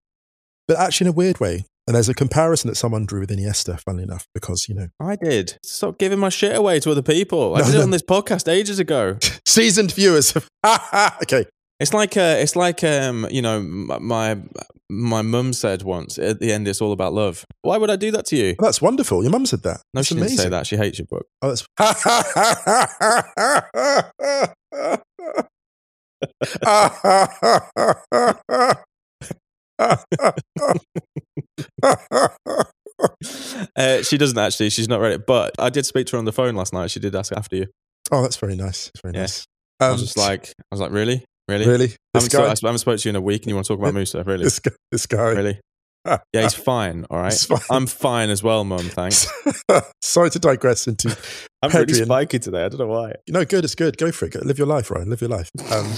[0.68, 1.66] but actually in a weird way.
[1.92, 5.18] And there's a comparison that someone drew with Iniesta, funnily enough, because, you know, I
[5.18, 5.58] did.
[5.62, 7.54] Stop giving my shit away to other people.
[7.54, 9.18] I No, did it on this podcast ages ago.
[9.46, 10.34] seasoned viewers.
[11.22, 11.46] okay.
[11.82, 14.38] It's like uh, it's like um, you know my
[14.90, 17.44] my mum said once at the end it's all about love.
[17.62, 18.56] Why would I do that to you?
[18.58, 19.22] Well, that's wonderful.
[19.24, 19.82] Your mum said that.
[19.94, 20.68] No, That's she didn't say that.
[20.68, 21.26] She hates your book.
[21.42, 21.66] Oh, that's.
[33.76, 34.70] Uh, she doesn't actually.
[34.70, 35.26] She's not read it.
[35.26, 36.92] But I did speak to her on the phone last night.
[36.92, 37.66] She did ask after you.
[38.12, 38.92] oh, that's very nice.
[38.94, 39.22] That's very Yeah.
[39.22, 39.46] nice.
[39.80, 41.86] I Um, was just like, I was like, really, really, really?
[42.14, 42.52] I haven't, spoke, guy?
[42.52, 44.24] I haven't spoke to you in a week, and you want to talk about Musa?
[44.24, 44.72] Really, This guy?
[44.92, 45.30] This guy?
[45.32, 45.60] really?
[46.34, 47.06] Yeah, he's fine.
[47.12, 47.60] All right, fine.
[47.72, 48.80] I'm fine as well, mum.
[48.90, 49.28] Thanks.
[50.04, 51.16] Sorry to digress into.
[51.64, 52.66] I'm really Pedri and- spiky today.
[52.66, 53.14] I don't know why.
[53.30, 53.64] No, good.
[53.64, 53.98] It's good.
[53.98, 54.34] Go for it.
[54.34, 55.10] Go, live your life, Ryan.
[55.12, 55.50] Live your life.
[55.72, 55.92] Um,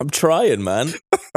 [0.00, 0.92] I'm trying, man.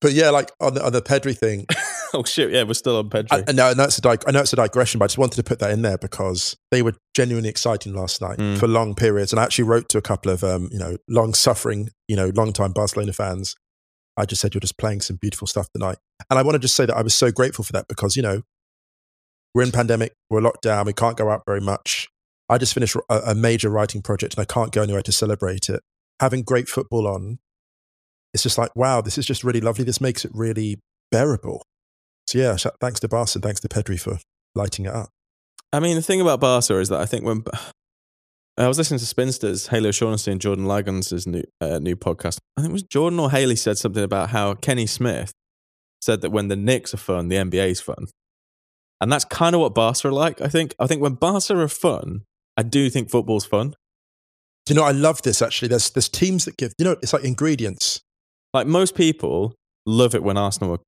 [0.00, 1.66] but yeah, like on the, on the Pedri thing,
[2.14, 2.50] oh shit!
[2.50, 3.48] Yeah, we're still on Pedri.
[3.48, 5.42] I, no, that's a dig- I know it's a digression, but I just wanted to
[5.42, 8.58] put that in there because they were genuinely exciting last night Mm.
[8.58, 9.32] for long periods.
[9.32, 12.30] And I actually wrote to a couple of um, you know long suffering, you know,
[12.34, 13.56] long time Barcelona fans.
[14.16, 15.98] I just said you're just playing some beautiful stuff tonight,
[16.30, 18.22] and I want to just say that I was so grateful for that because you
[18.22, 18.42] know
[19.54, 22.08] we're in pandemic, we're locked down, we can't go out very much.
[22.48, 25.68] I just finished a, a major writing project and I can't go anywhere to celebrate
[25.68, 25.82] it.
[26.20, 27.38] Having great football on,
[28.34, 29.84] it's just like wow, this is just really lovely.
[29.84, 31.62] This makes it really bearable.
[32.26, 34.18] So yeah, thanks to Barca and thanks to Pedri for
[34.54, 35.08] lighting it up.
[35.72, 37.42] I mean, the thing about Barca is that I think when
[38.58, 42.62] I was listening to Spinsters, Haley O'Shaughnessy and Jordan Ligons' new uh, new podcast, I
[42.62, 45.32] think it was Jordan or Haley said something about how Kenny Smith
[46.00, 48.06] said that when the Knicks are fun, the NBA's fun,
[49.00, 50.40] and that's kind of what Barca are like.
[50.40, 50.74] I think.
[50.78, 52.22] I think when Barca are fun,
[52.56, 53.74] I do think football's fun.
[54.68, 54.86] Do you know?
[54.86, 55.68] I love this actually.
[55.68, 58.02] There's there's teams that give you know it's like ingredients.
[58.52, 59.54] Like most people
[59.86, 60.80] love it when Arsenal are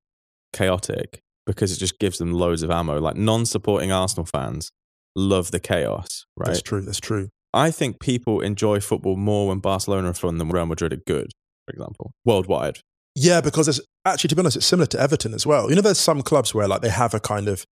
[0.52, 3.00] chaotic because it just gives them loads of ammo.
[3.00, 4.70] Like non-supporting Arsenal fans
[5.16, 6.48] love the chaos, right?
[6.48, 6.82] That's true.
[6.82, 7.30] That's true.
[7.54, 11.32] I think people enjoy football more when Barcelona are fun than Real Madrid are good,
[11.66, 12.80] for example, worldwide.
[13.14, 15.70] Yeah, because there's actually, to be honest, it's similar to Everton as well.
[15.70, 17.64] You know, there's some clubs where like they have a kind of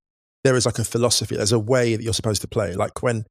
[0.45, 1.35] there is like a philosophy.
[1.35, 2.75] There's a way that you're supposed to play.
[2.75, 3.25] Like when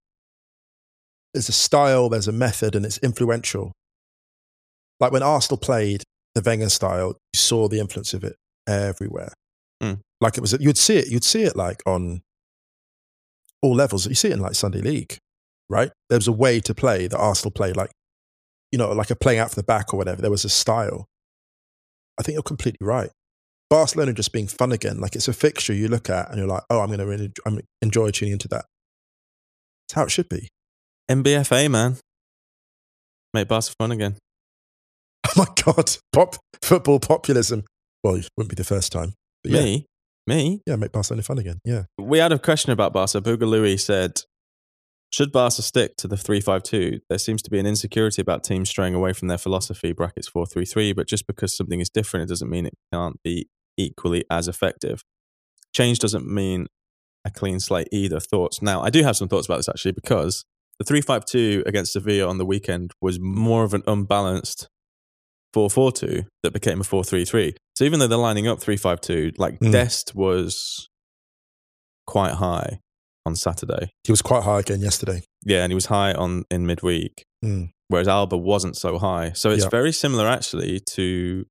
[1.35, 3.73] there's a style, there's a method, and it's influential.
[5.01, 6.03] Like when Arsenal played
[6.35, 8.37] the Wenger style, you saw the influence of it
[8.67, 9.33] everywhere.
[9.83, 10.01] Mm.
[10.21, 11.09] Like it was, you'd see it.
[11.09, 12.23] You'd see it like on
[13.63, 14.07] all levels.
[14.07, 15.19] You see it in like Sunday League,
[15.69, 15.91] right?
[16.09, 17.91] There was a way to play that Arsenal played, like
[18.73, 20.21] you know, like a playing out from the back or whatever.
[20.21, 21.07] There was a style.
[22.19, 23.11] I think you're completely right.
[23.69, 26.63] Barcelona just being fun again, like it's a fixture you look at and you're like,
[26.71, 28.67] oh, I'm going to really I'm enjoy tuning into that.
[29.87, 30.49] It's how it should be.
[31.11, 31.97] MBFA, man.
[33.35, 34.17] Make Barca fun again.
[35.29, 37.65] Oh my god, pop football populism.
[38.05, 39.13] Well, it wouldn't be the first time.
[39.43, 39.87] But yeah, Me?
[40.29, 40.61] Me?
[40.67, 41.59] yeah, make Barcelona fun again.
[41.65, 43.21] Yeah, We had a question about Barca.
[43.21, 44.21] Boogaloo said,
[45.11, 47.01] should Barca stick to the 3-5-2?
[47.09, 50.95] There seems to be an insecurity about teams straying away from their philosophy, brackets 4-3-3,
[50.95, 55.03] but just because something is different, it doesn't mean it can't be equally as effective.
[55.75, 56.69] Change doesn't mean
[57.25, 58.21] a clean slate either.
[58.21, 58.63] Thoughts?
[58.63, 60.45] Now, I do have some thoughts about this actually, because
[60.79, 64.69] the 3-5-2 against Sevilla on the weekend was more of an unbalanced
[65.55, 67.55] 4-4-2 that became a 4-3-3.
[67.77, 69.73] So even though they're lining up 3-5-2, like Mm.
[69.73, 70.89] Dest was
[72.07, 72.81] quite high
[73.25, 73.91] on Saturday.
[74.05, 75.23] he was quite high again yesterday.
[75.45, 77.71] Yeah, and he was high on in midweek, Mm.
[77.89, 79.33] whereas Alba wasn't so high.
[79.33, 79.71] So it's Yeah.
[79.71, 81.47] very similar actually to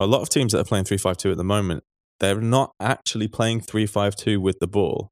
[0.00, 1.84] a lot of teams that are playing 3-5-2 at the moment.
[2.18, 5.10] They're not actually playing 3-5-2 with the ball.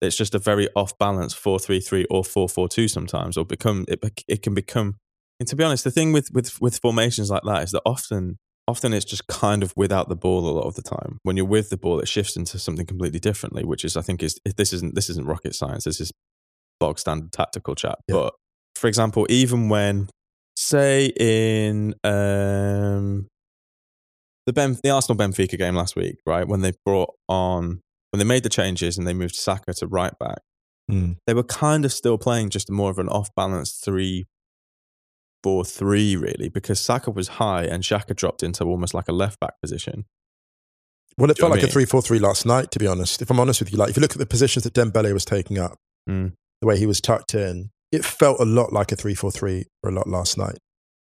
[0.00, 4.54] It's just a very off balance 4-3-3 or 4-4-2 sometimes or become it it can
[4.54, 4.96] become
[5.38, 8.38] and to be honest the thing with with with formations like that is that often
[8.70, 11.18] often it's just kind of without the ball a lot of the time.
[11.24, 14.22] When you're with the ball, it shifts into something completely differently, which is I think
[14.22, 15.84] is this isn't this isn't rocket science.
[15.84, 16.12] This is
[16.78, 17.98] bog standard tactical chat.
[18.08, 18.14] Yeah.
[18.14, 18.34] But
[18.76, 20.08] for example, even when
[20.56, 23.26] say in um
[24.46, 28.24] the ben, the Arsenal Benfica game last week, right when they brought on when they
[28.24, 30.38] made the changes and they moved Saka to right back,
[30.90, 31.16] Mm.
[31.26, 34.26] they were kind of still playing just more of an off balance three
[35.42, 39.38] four three really because Saka was high and Xhaka dropped into almost like a left
[39.40, 40.04] back position.
[41.16, 41.72] Well, it Do you know felt like I a mean?
[41.72, 42.70] three-four-three last night.
[42.70, 44.64] To be honest, if I'm honest with you, like if you look at the positions
[44.64, 45.76] that Dembele was taking up,
[46.08, 46.32] Mm.
[46.60, 49.92] the way he was tucked in, it felt a lot like a three-four-three for a
[49.92, 50.56] lot last night.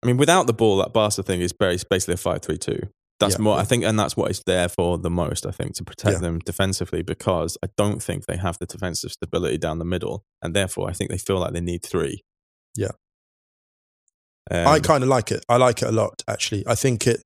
[0.02, 2.80] I mean, without the ball, that Barca thing is very, basically a five-three-two.
[3.18, 3.40] That's Yeah.
[3.42, 5.46] more, I think, and that's what it's there for the most.
[5.46, 6.20] I think to protect Yeah.
[6.20, 10.54] them defensively because I don't think they have the defensive stability down the middle, and
[10.54, 12.22] therefore I think they feel like they need three.
[12.76, 12.92] Yeah.
[14.50, 15.44] Um, I kind of like it.
[15.48, 16.62] I like it a lot, actually.
[16.66, 17.22] I think it.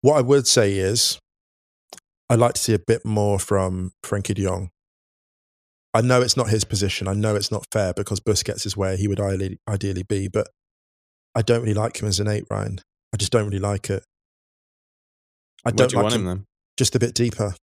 [0.00, 1.18] What I would say is,
[2.28, 4.70] I'd like to see a bit more from Frenkie De Jong.
[5.94, 7.06] I know it's not his position.
[7.06, 10.48] I know it's not fair because Busquets is where he would ideally, ideally be, but
[11.34, 12.80] I don't really like him as an eight, Ryan.
[13.14, 14.02] I just don't really like it.
[15.64, 16.44] I where don't do you like want him him then?
[16.76, 17.54] just a bit deeper.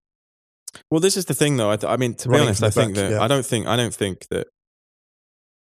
[0.92, 1.72] Well, this is the thing, though.
[1.72, 3.22] I, th- I mean, to be Running honest, I the think back, that yeah.
[3.22, 4.48] I don't think I don't think that.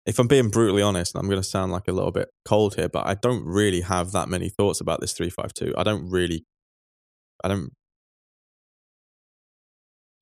[0.06, 2.74] If I'm being brutally honest, and I'm going to sound like a little bit cold
[2.76, 5.76] here, but I don't really have that many thoughts about this three-five-two.
[5.78, 6.46] I don't really,
[7.44, 7.74] I don't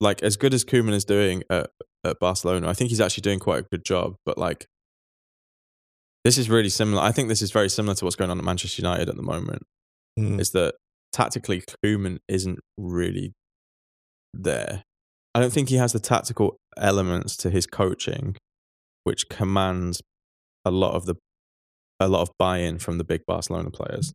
[0.02, 1.70] like as good as Koeman is doing at,
[2.04, 2.68] at Barcelona.
[2.68, 4.16] I think he's actually doing quite a good job.
[4.26, 4.68] But like,
[6.26, 7.02] this is really similar.
[7.02, 9.24] I think this is very similar to what's going on at Manchester United at the
[9.24, 9.64] moment.
[10.20, 10.42] Mm.
[10.42, 10.76] Is that
[11.12, 13.34] tactically Koeman isn't really
[14.34, 14.84] there.
[15.34, 18.36] I don't think he has the tactical elements to his coaching,
[19.04, 20.02] which commands
[20.66, 21.16] a lot of the
[22.00, 24.14] a lot of buy-in from the big Barcelona players.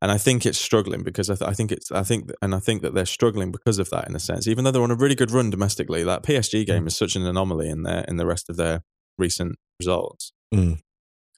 [0.00, 2.58] And I think it's struggling because I, th- I think it's I think and I
[2.58, 4.48] think that they're struggling because of that in a sense.
[4.48, 7.26] Even though they're on a really good run domestically, that PSG game is such an
[7.26, 8.82] anomaly in their in the rest of their
[9.18, 10.32] recent results.
[10.54, 10.78] Mm.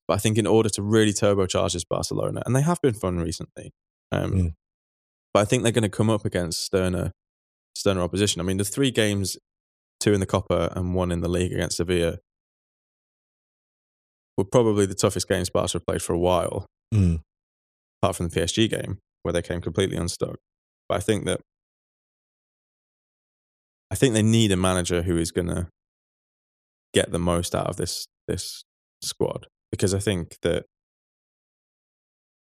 [0.06, 3.18] But I think in order to really turbocharge this Barcelona, and they have been fun
[3.18, 3.72] recently,
[4.12, 4.54] um, Mm.
[5.34, 7.10] But I think they're going to come up against sterner
[7.76, 8.40] sterner opposition.
[8.40, 9.36] I mean, the three games,
[10.00, 12.18] two in the Copa and one in the league against Sevilla,
[14.38, 17.20] were probably the toughest games Barca have played for a while Mm.
[18.00, 20.36] apart from the PSG game where they came completely unstuck.
[20.88, 21.40] But I think that
[23.90, 25.68] I think they need a manager who is going to
[26.92, 28.62] get the most out of this this
[29.02, 30.66] squad because I think that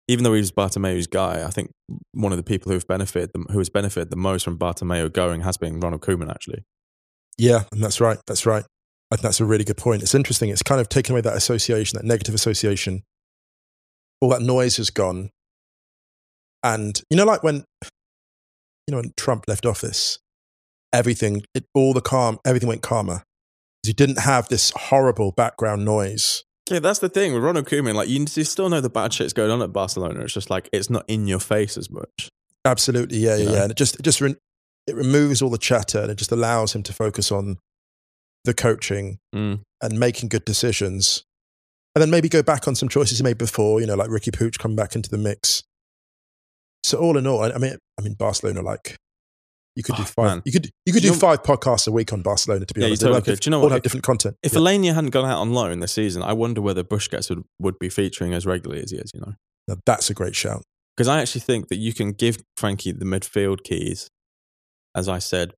[0.08, 1.72] even though he was Bartomeu's guy, I think
[2.14, 5.42] one of the people who have benefited who has benefited the most from Bartomeu going
[5.42, 6.64] has been Ronald Koeman actually.
[7.38, 8.18] Yeah, and that's right.
[8.26, 8.64] That's right.
[9.12, 10.02] I think that's a really good point.
[10.02, 10.50] It's interesting.
[10.50, 13.04] It's kind of taken away that association, that negative association.
[14.20, 15.30] All that noise has gone.
[16.64, 20.20] And you know, like when you know when Trump left office,
[20.94, 23.24] everything, it, all the calm, everything went calmer.
[23.84, 26.44] He didn't have this horrible background noise.
[26.70, 27.96] Yeah, that's the thing with Ronald Koeman.
[27.96, 30.22] Like you, you still know the bad shit's going on at Barcelona.
[30.22, 32.30] It's just like it's not in your face as much.
[32.66, 33.54] Absolutely, yeah, yeah, know?
[33.54, 33.62] yeah.
[33.64, 34.36] And it just, it just, re-
[34.88, 37.58] it removes all the chatter and it just allows him to focus on
[38.44, 39.62] the coaching Mm.
[39.82, 41.24] and making good decisions,
[41.96, 43.82] and then maybe go back on some choices he made before.
[43.82, 45.64] You know, like Riqui Puig come back into the mix.
[46.84, 48.96] So all in all, I I mean, I mean, Barcelona, like
[49.78, 50.42] you could do Oh, five, man.
[50.44, 52.66] you could you could Do do you- five podcasts a week on Barcelona.
[52.66, 53.40] To be Yeah, you honest, totally have could.
[53.40, 53.72] Do you know all what?
[53.72, 54.36] have If- different content.
[54.44, 54.60] If Yeah.
[54.60, 57.90] Aleñá hadn't gone out on loan this season, I wonder whether Busquets would, would be
[57.90, 59.34] featuring as regularly as he is, you know?
[59.68, 60.64] Now, that's a great shout.
[60.96, 64.10] Because I actually think that you can give Frenkie the midfield keys,
[64.96, 65.54] as I said,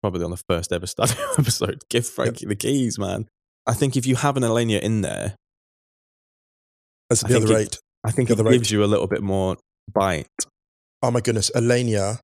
[0.00, 1.82] probably on the first ever Stadio episode.
[1.90, 3.26] Give Frenkie the keys, man.
[3.66, 5.34] I think if you have an Aleñá in there,
[7.10, 7.78] That's I the think other it- eight.
[8.06, 8.72] I think The it gives eight.
[8.74, 9.56] you a little bit more
[9.92, 10.26] bite.
[11.02, 12.18] Oh my goodness, Aleñá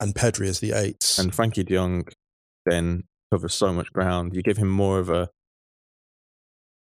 [0.00, 1.18] and Pedri as the eights.
[1.18, 2.06] And Frenkie de Jong
[2.66, 4.34] then covers so much ground.
[4.34, 5.28] You give him more of a.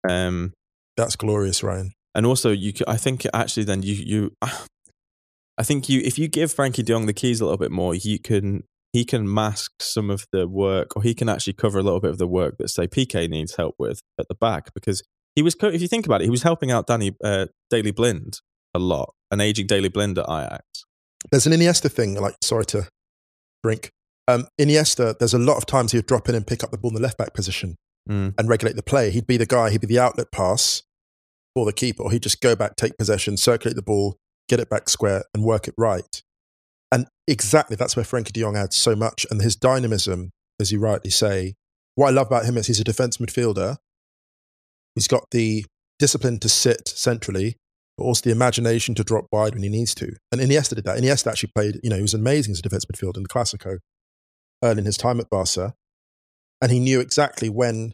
[0.07, 0.53] Um,
[0.97, 1.93] that's glorious, Ryan.
[2.15, 4.31] and also you I think actually then you you
[5.57, 7.93] i think you if you give frenkie de Jong the keys a little bit more
[7.93, 11.83] you can he can mask some of the work or he can actually cover a
[11.83, 15.03] little bit of the work that say Piqué needs help with at the back because
[15.35, 18.39] he was if you think about it he was helping out danny uh, Daley Blind
[18.73, 20.63] a lot an aging Daley Blind at ajax
[21.31, 22.87] There's an Iniesta thing, like, sorry to
[23.63, 23.89] drink.
[24.27, 26.77] Um, Iniesta, there's a lot of times he would drop in and pick up the
[26.77, 27.75] ball in the left back position
[28.09, 28.33] Mm.
[28.37, 29.11] and regulate the play.
[29.11, 30.83] He'd be the guy, he'd be the outlet pass
[31.55, 34.17] for the keeper, or he'd just go back, take possession, circulate the ball,
[34.49, 36.21] get it back square, and work it right.
[36.91, 39.25] And exactly that's where Frenkie de Jong adds so much.
[39.31, 41.53] And his dynamism, as you rightly say,
[41.95, 43.77] what I love about him is he's a defense midfielder.
[44.95, 45.65] He's got the
[45.97, 47.55] discipline to sit centrally,
[47.97, 50.15] but also the imagination to drop wide when he needs to.
[50.31, 50.97] And Iniesta did that.
[50.99, 53.77] Iniesta actually played, you know, he was amazing as a defense midfielder in the Clasico
[54.63, 55.73] early in his time at Barca.
[56.61, 57.93] And he knew exactly when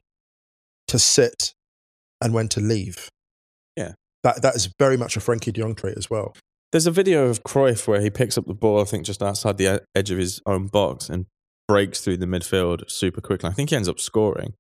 [0.87, 1.53] to sit
[2.21, 3.09] and when to leave.
[3.75, 3.93] Yeah.
[4.23, 6.33] That, that is very much a Frenkie de Jong trait as well.
[6.71, 9.57] there's a video of Cruyff where he picks up the ball i think just outside
[9.57, 11.25] the edge of his own box and
[11.67, 14.53] breaks through the midfield super quickly i think he ends up scoring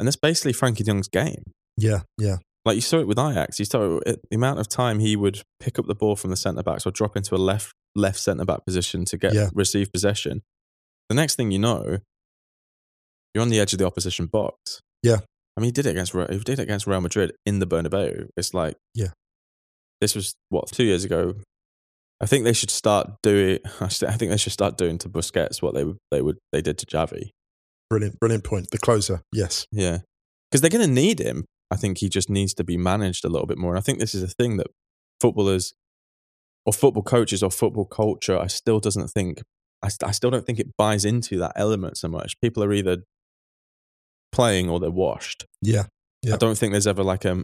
[0.00, 1.44] and that's basically frenkie de Jong's game
[1.76, 2.38] Yeah, yeah.
[2.68, 5.40] Like you saw it with Ajax, you saw it, the amount of time he would
[5.58, 8.44] pick up the ball from the centre backs or drop into a left left centre
[8.44, 9.48] back position to get Yeah.
[9.54, 10.42] receive possession.
[11.08, 11.98] The next thing you know,
[13.34, 14.80] you're on the edge of the opposition box.
[15.02, 15.20] Yeah.
[15.56, 18.28] I mean, he did it against he did it against Real Madrid in the Bernabeu.
[18.36, 19.12] It's like, Yeah.
[20.02, 21.34] this was what two years ago.
[22.20, 23.60] I think they should start doing.
[23.80, 26.86] I think they should start doing to Busquets what they they would they did to
[26.86, 27.30] Xavi.
[27.88, 28.70] Brilliant, brilliant point.
[28.70, 29.64] The closer, yes.
[29.72, 30.00] Yeah.
[30.50, 31.46] Because they're going to need him.
[31.70, 33.72] I think he just needs to be managed a little bit more.
[33.72, 34.68] And I think this is a thing that
[35.20, 35.74] footballers
[36.64, 39.42] or football coaches or football culture, I still doesn't think,
[39.82, 42.40] I, I still don't think it buys into that element so much.
[42.40, 42.98] People are either
[44.32, 45.46] playing or they're washed.
[45.62, 45.84] Yeah.
[46.22, 46.34] Yeah.
[46.34, 47.36] I don't think there's ever like a,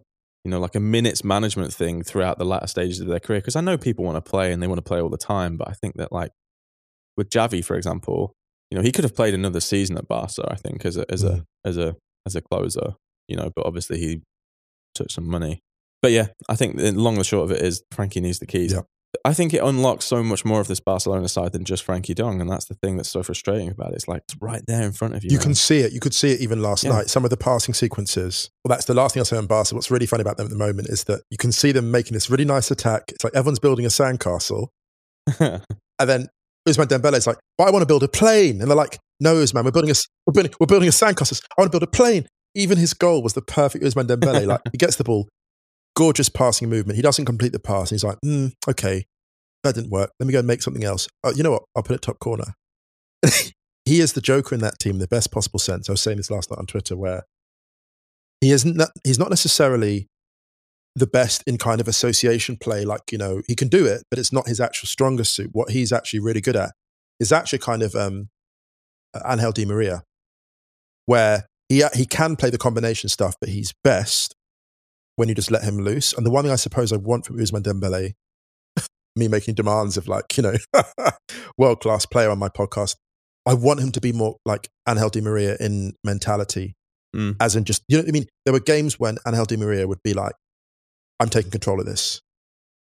[0.44, 3.40] you know, like a minutes management thing throughout the latter stages of their career.
[3.40, 5.56] Because I know people want to play and they want to play all the time.
[5.56, 6.32] But I think that like
[7.16, 8.32] with Xavi, for example,
[8.70, 11.22] you know, he could have played another season at Barca, I think, as a, as
[11.22, 11.28] Mm.
[11.28, 11.96] a, as a,
[12.26, 12.94] as a closer,
[13.28, 14.22] you know, but obviously he
[14.94, 15.60] took some money.
[16.02, 18.72] But yeah, I think the long and short of it is Frenkie needs the keys.
[18.72, 18.82] Yeah.
[19.24, 22.40] I think it unlocks so much more of this Barcelona side than just Frenkie Dong,
[22.40, 23.94] and that's the thing that's so frustrating about it.
[23.94, 25.30] It's like it's right there in front of you.
[25.30, 25.44] You man.
[25.44, 25.92] can see it.
[25.92, 26.90] You could see it even last Yeah.
[26.90, 27.08] night.
[27.08, 28.50] Some of the passing sequences.
[28.64, 29.74] Well, that's the last thing I'll say on Barca.
[29.74, 32.12] What's really funny about them at the moment is that you can see them making
[32.14, 33.04] this really nice attack.
[33.08, 34.66] It's like everyone's building a sandcastle.
[36.00, 36.26] And then
[36.68, 38.60] Ousmane Dembele's like, but I want to build a plane.
[38.60, 39.94] And they're like, no, Ousmane, we're building a,
[40.26, 41.40] we're building, we're building a sandcastle.
[41.56, 42.26] I want to build a plane.
[42.54, 44.46] Even his goal was the perfect Ousmane Dembele.
[44.46, 45.28] like he gets the ball,
[45.96, 46.96] gorgeous passing movement.
[46.96, 47.90] He doesn't complete the pass.
[47.90, 49.06] And he's like, mm, okay,
[49.62, 50.10] that didn't work.
[50.20, 51.08] Let me go and make something else.
[51.24, 51.64] Oh, you know what?
[51.74, 52.54] I'll put it top corner.
[53.84, 55.88] he is the joker in that team in the best possible sense.
[55.88, 57.24] I was saying this last night on Twitter, where
[58.40, 58.80] he isn't.
[59.04, 60.08] He's not necessarily
[60.94, 62.84] the best in kind of association play.
[62.84, 65.50] Like you know, he can do it, but it's not his actual strongest suit.
[65.52, 66.72] What he's actually really good at
[67.18, 68.28] is actually kind of um,
[69.26, 70.04] Angel Di Maria,
[71.06, 74.34] where he he can play the combination stuff, but he's best
[75.16, 76.12] when you just let him loose.
[76.12, 78.12] And the one thing I suppose I want from Ousmane Dembele,
[79.16, 80.54] me making demands of like you know
[81.58, 82.96] world class player on my podcast,
[83.46, 86.74] I want him to be more like Angel Di Maria in mentality,
[87.14, 87.36] Mm.
[87.38, 88.26] as in just you know what I mean.
[88.44, 90.34] There were games when Angel Di Maria would be like,
[91.20, 92.20] "I'm taking control of this,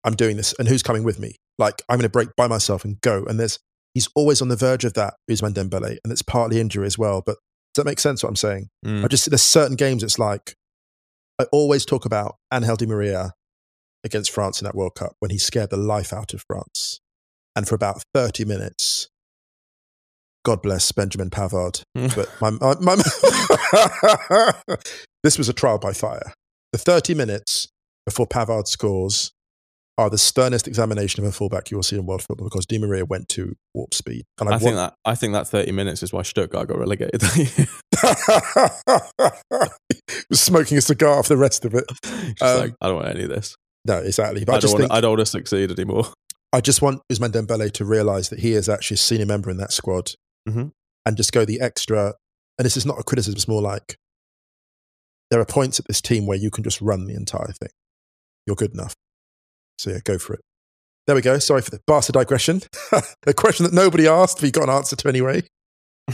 [0.04, 1.36] I'm doing this, and who's coming with me?
[1.58, 3.58] Like I'm going to break by myself and go." And there's
[3.94, 7.22] he's always on the verge of that, Ousmane Dembele, and it's partly injury as well.
[7.24, 7.38] But
[7.78, 8.24] does that make sense?
[8.24, 8.70] What I'm saying?
[8.84, 9.04] Mm.
[9.04, 10.02] I just there's certain games.
[10.02, 10.56] It's like
[11.40, 13.34] I always talk about Angel Di Maria
[14.02, 16.98] against France in that World Cup when he scared the life out of France,
[17.54, 19.08] and for about 30 minutes.
[20.44, 21.82] God bless Benjamin Pavard.
[21.94, 22.96] But my, my, my
[25.22, 26.32] this was a trial by fire.
[26.72, 27.68] The 30 minutes
[28.06, 29.30] before Pavard scores
[29.98, 32.78] are the sternest examination of a fullback you will see in world football because Di
[32.78, 34.24] Maria went to warp speed.
[34.40, 37.20] And I, I, think that I think that thirty minutes is why Stuttgart got relegated.
[40.30, 41.84] was smoking a cigar for the rest of it.
[42.40, 43.56] Um, like, I don't want any of this.
[43.84, 44.44] No, exactly.
[44.44, 44.82] But I, I, don't just want.
[44.82, 46.04] think I don't want to succeed anymore.
[46.52, 49.56] I just want Ousmane Dembele to realize that he is actually a senior member in
[49.56, 50.12] that squad
[50.48, 50.70] Mhm.
[51.04, 52.14] and just go the extra.
[52.58, 53.96] And this is not a criticism, it's more like
[55.30, 57.70] there are points at this team where you can just run the entire thing.
[58.46, 58.94] You're good enough.
[59.78, 60.40] So yeah, go for it.
[61.06, 61.38] There we go.
[61.38, 62.62] Sorry for the bastard digression.
[63.26, 65.42] a question that nobody asked, but you got an answer to anyway.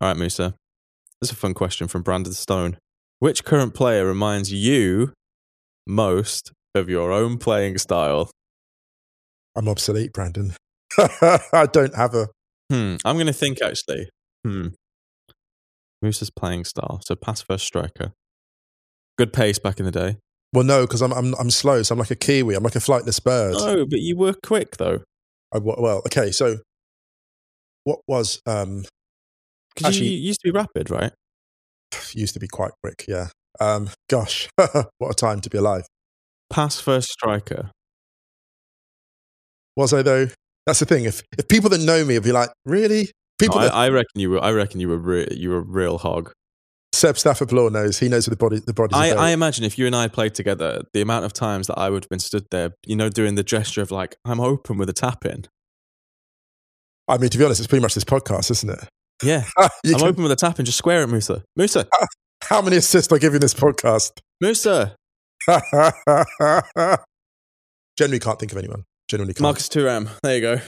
[0.00, 0.54] All right, Musa.
[1.20, 2.78] This is a fun question from Brandon Stone.
[3.20, 5.12] Which current player reminds you
[5.86, 8.30] most of your own playing style?
[9.54, 10.54] I'm obsolete, Brandon.
[10.98, 12.28] I don't have a.
[12.70, 12.96] Hmm.
[13.04, 14.08] I'm going to think actually.
[14.44, 14.68] Hmm.
[16.04, 17.00] Musa's playing style.
[17.04, 18.12] So pass first striker.
[19.18, 20.18] Good pace back in the day.
[20.52, 22.54] Well, no, because I'm, I'm I'm slow, so I'm like a kiwi.
[22.54, 23.54] I'm like a flightless bird.
[23.54, 25.02] No, but you were quick though.
[25.52, 26.30] I, well, okay.
[26.30, 26.58] So,
[27.84, 28.84] what was um
[29.74, 31.12] Because Actually- you, you used to be rapid, right?
[32.12, 33.04] used to be quite quick?
[33.08, 33.28] Yeah.
[33.60, 34.48] Um, gosh,
[34.98, 35.86] what a time to be alive.
[36.50, 37.70] Pass first striker.
[39.76, 40.28] Was I though?
[40.66, 41.04] That's the thing.
[41.04, 43.10] If if people that know me would be like, really?
[43.38, 44.42] People No, that I, I reckon you were.
[44.42, 44.98] I reckon you were.
[44.98, 46.32] Re- you were a real hog.
[46.94, 49.08] Seb Stafford-Bloor knows, he knows what the body the body's I.
[49.10, 52.04] I imagine if you and I played together, the amount of times that I would
[52.04, 54.92] have been stood there, you know, doing the gesture of like, I'm open with a
[54.92, 55.46] tap in.
[57.08, 58.88] I mean, to be honest, it's pretty much this podcast, isn't it?
[59.22, 59.44] Yeah.
[59.58, 61.42] I'm can- open with a tap in, just square at Musa.
[61.56, 61.86] Musa.
[62.44, 64.20] how many assists I give you in this podcast?
[64.40, 64.94] Musa.
[67.98, 68.84] Genuinely can't think of anyone.
[69.08, 69.42] Genuinely can't.
[69.42, 70.08] Marcus Thuram.
[70.22, 70.60] There you go.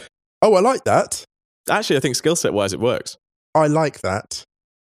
[0.42, 1.24] Oh, I like that.
[1.68, 3.16] Actually, I think skill set wise, it works.
[3.54, 4.44] I like that.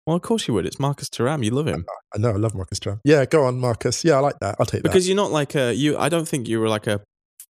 [0.07, 0.67] Well, of course you would.
[0.67, 1.45] It's Marcus Thuram.
[1.45, 1.87] You love him.
[2.15, 2.31] I know.
[2.31, 3.01] I love Marcus Thuram.
[3.05, 4.05] Yeah, go on, Marcus.
[4.05, 4.57] Yeah, I like that.
[4.59, 4.91] I'll take that.
[4.91, 7.01] Because you're not like a, you, I don't think you were like a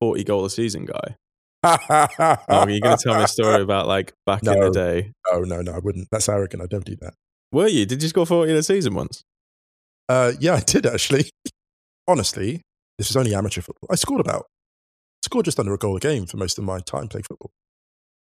[0.00, 1.16] 40 goal a season guy.
[1.64, 5.12] Oh, you're going to tell me a story about like back in the day.
[5.30, 6.08] Oh no, no, I wouldn't.
[6.10, 6.62] That's arrogant.
[6.62, 7.14] I'd never do that.
[7.52, 7.86] Were you?
[7.86, 9.22] Did you score 40 in a season once?
[10.08, 11.30] Uh, yeah, I did actually.
[12.08, 12.62] Honestly,
[12.98, 13.88] this is only amateur football.
[13.90, 14.46] I scored about
[15.24, 17.50] scored just under a goal a game for most of my time playing football.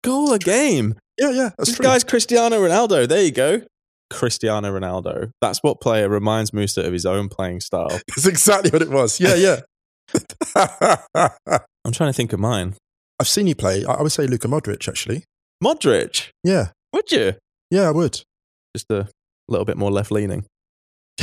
[0.06, 0.94] Goal a game.
[1.18, 1.84] Yeah, yeah, that's this true.
[1.84, 3.08] guy's Cristiano Ronaldo.
[3.08, 3.62] There you go.
[4.10, 5.30] Cristiano Ronaldo.
[5.42, 7.88] That's what player reminds Musa of his own playing style.
[8.08, 9.18] That's exactly what it was.
[9.18, 9.60] Yeah, yeah.
[11.84, 12.74] I'm trying to think of mine.
[13.18, 13.84] I've seen you play.
[13.84, 15.24] I I would say Luka Modric actually.
[15.64, 16.28] Modric.
[16.44, 17.34] Yeah, Would you?
[17.70, 18.20] yeah, I would.
[18.76, 19.08] Just a
[19.48, 20.44] little bit more left leaning.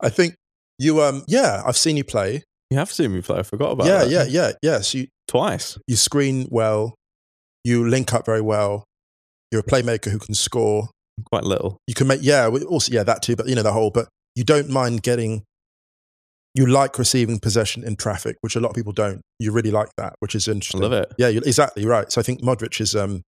[0.00, 0.34] I think
[0.78, 1.02] you.
[1.02, 2.42] Um, yeah, I've seen you play.
[2.70, 3.38] You have seen me play.
[3.38, 4.10] I forgot about Yeah, that.
[4.10, 4.80] yeah, yeah, yeah.
[4.80, 5.78] So you, Twice.
[5.86, 6.94] you screen well.
[7.64, 8.84] You link up very well.
[9.50, 10.88] You're a playmaker who can score.
[11.30, 11.78] Quite little.
[11.86, 13.36] You can make yeah, also yeah that too.
[13.36, 13.90] But you know the whole.
[13.90, 15.42] But you don't mind getting.
[16.54, 19.20] You like receiving possession in traffic, which a lot of people don't.
[19.38, 20.80] You really like that, which is interesting.
[20.82, 21.12] I love it.
[21.18, 22.10] Yeah, exactly right.
[22.10, 22.94] So I think Modric is.
[22.96, 23.22] um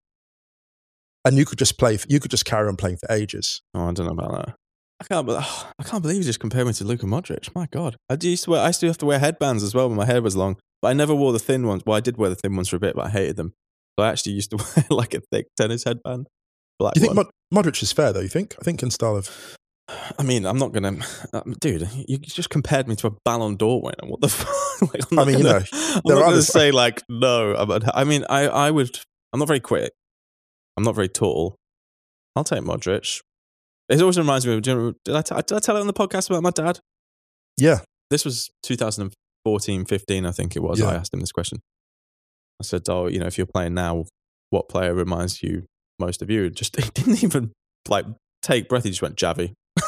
[1.25, 1.99] And you could just play.
[2.09, 3.61] You could just carry on playing for ages.
[3.75, 4.55] Oh, I don't know about that.
[5.01, 5.27] I can't.
[5.27, 5.33] be-
[5.79, 7.55] I can't believe you just compared me to Luka Modric.
[7.55, 8.61] My God, I used to wear.
[8.63, 10.89] I used to have to wear headbands as well when my hair was long, but
[10.89, 11.83] I never wore the thin ones.
[11.87, 13.53] Well, I did wear the thin ones for a bit, but I hated them.
[13.99, 16.29] So I actually used to wear like a thick tennis headband.
[16.79, 17.27] Black Do you think one.
[17.53, 18.21] Mod- Modric is fair though?
[18.21, 18.55] You think?
[18.61, 19.57] I think in style of.
[20.19, 20.99] I mean, I'm not gonna,
[21.33, 21.89] uh, dude.
[22.07, 24.07] You just compared me to a Ballon d'Or winner.
[24.07, 24.93] What the fuck?
[24.93, 27.53] like, I'm I mean, gonna, know, I'm not gonna say like no.
[27.53, 28.99] About, I mean, I, I would.
[29.33, 29.93] I'm not very quick.
[30.77, 31.57] I'm not very tall.
[32.37, 33.23] I'll take Modric.
[33.89, 34.67] It always reminds me of.
[34.67, 36.81] you Did I, t- did I tell it on the podcast about my dad?
[37.57, 37.81] Yeah.
[38.11, 40.79] This was 2014, 15, I think it was.
[40.79, 40.89] Yeah.
[40.89, 41.61] I asked him this question.
[42.61, 44.05] I said, "Oh, you know, if you're playing now,
[44.51, 45.65] what player reminds you
[45.99, 47.53] most of you?" Just he didn't even
[47.89, 48.07] like
[48.43, 48.85] take breath.
[48.85, 49.53] He just went Xavi.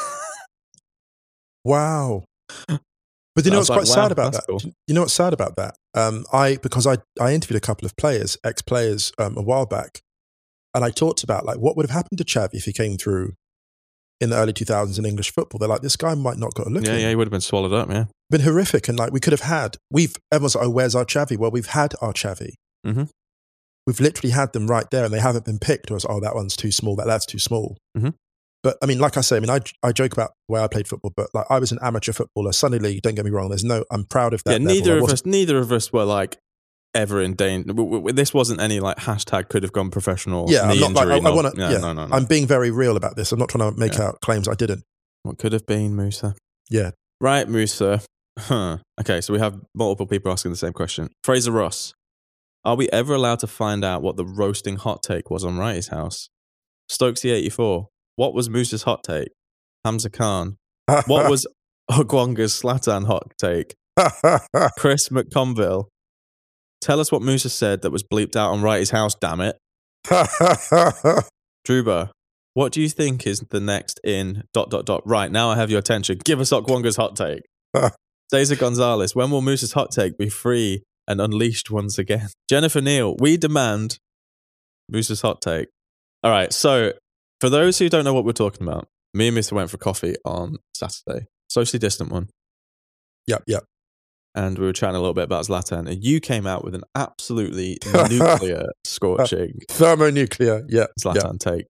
[1.63, 2.23] Wow.
[2.67, 4.43] But you know what's like, quite wow, sad about that?
[4.49, 4.61] cool.
[4.87, 5.75] You know what's sad about that?
[5.93, 9.65] Um, I because I I interviewed a couple of players, ex players, um, a while
[9.65, 10.01] back,
[10.73, 13.33] and I talked about like what would have happened to Xavi if he came through
[14.21, 15.57] in the early 2000s in English football.
[15.59, 16.85] They're like, this guy might not got a look.
[16.85, 17.89] Yeah, yeah, he would have been swallowed up.
[17.89, 19.77] Yeah, been horrific, and like we could have had.
[19.89, 21.37] We've everyone's like, oh, where's our Xavi?
[21.37, 22.51] Well, we've had our Xavi.
[22.87, 23.09] Mhm.
[23.87, 25.89] We've literally had them right there, and they haven't been picked.
[25.91, 26.95] Or it's, oh, that one's too small.
[26.95, 27.77] That that's too small.
[27.97, 28.13] Mhm.
[28.63, 30.67] But I mean, like I say, I mean, I, I joke about the way I
[30.67, 33.01] played football, but like I was an amateur footballer, Sunday League.
[33.01, 33.49] Don't get me wrong.
[33.49, 34.61] There's no, I'm proud of that.
[34.61, 34.67] yeah.
[34.67, 34.75] level.
[34.75, 36.37] Neither of us, neither of us were like
[36.93, 37.73] ever in danger.
[38.13, 40.45] This wasn't any like hashtag could have gone professional.
[40.49, 41.59] Yeah, I'm not like I, I want to.
[41.59, 42.15] no, yeah, no, no, no.
[42.15, 43.31] I'm being very real about this.
[43.31, 44.07] I'm not trying to make Yeah.
[44.09, 44.83] out claims I didn't.
[45.23, 46.35] What could have been, Musa?
[46.69, 46.91] Yeah.
[47.19, 48.01] Right, Musa.
[48.39, 48.77] Huh.
[48.99, 51.09] Okay, so we have multiple people asking the same question.
[51.23, 51.93] Fraser Ross.
[52.65, 55.87] Are we ever allowed to find out what the roasting hot take was on Wrighty's
[55.89, 56.29] house?
[56.91, 57.87] Stokesy84.
[58.15, 59.29] What was Musa's hot take?
[59.85, 60.57] Hamza Khan.
[61.07, 61.47] What was
[61.89, 63.75] Okwonga's Zlatan hot take?
[64.77, 65.85] Chris McConville.
[66.81, 69.57] Tell us what Musa said that was bleeped out on Wrighty's house, damn it.
[71.67, 72.09] Druba,
[72.53, 75.03] what do you think is the next in dot dot dot?
[75.05, 76.19] Right, now I have your attention.
[76.23, 77.43] Give us Okwonga's hot take.
[78.31, 82.29] Daisy Gonzalez, when will Moose's hot take be free and unleashed once again?
[82.49, 83.99] Jennifer Neal, we demand
[84.89, 85.67] Moose's hot take.
[86.23, 86.93] All right, so
[87.39, 89.51] for those who don't know what we're talking about, me and Mr.
[89.53, 92.29] went for coffee on Saturday, socially distant one,
[93.27, 93.65] yep, yep.
[94.33, 96.83] And we were chatting a little bit about Zlatan, and you came out with an
[96.95, 97.77] absolutely
[98.09, 100.65] nuclear scorching Thermonuclear.
[100.69, 101.65] Yeah, yeah, take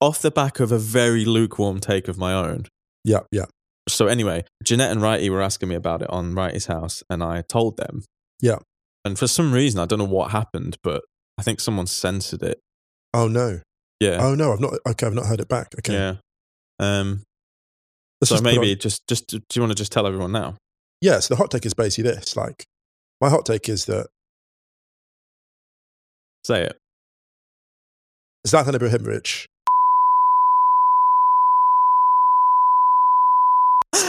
[0.00, 2.66] off the back of a very lukewarm take of my own.
[3.04, 3.46] yeah, yeah.
[3.88, 7.42] So anyway, Jeanette and Wrighty were asking me about it on Wrighty's house, and I
[7.42, 8.04] told them.
[8.40, 8.58] Yeah.
[9.04, 11.02] And for some reason, I don't know what happened, but
[11.38, 12.58] I think someone censored it.
[13.14, 13.60] Oh no.
[14.00, 14.18] Yeah.
[14.20, 14.52] Oh no.
[14.52, 14.74] I've not.
[14.88, 15.68] Okay, I've not heard it back.
[15.78, 15.92] Okay.
[15.92, 16.14] Yeah.
[16.80, 17.22] Um.
[18.20, 20.56] Let's so just maybe on- just just do you want to just tell everyone now?
[21.00, 21.20] Yeah.
[21.20, 22.36] So the hot take is basically this.
[22.36, 22.66] Like,
[23.20, 24.08] my hot take is that
[26.46, 26.78] Say it.
[28.46, 29.46] Zlatan Ibrahimovic.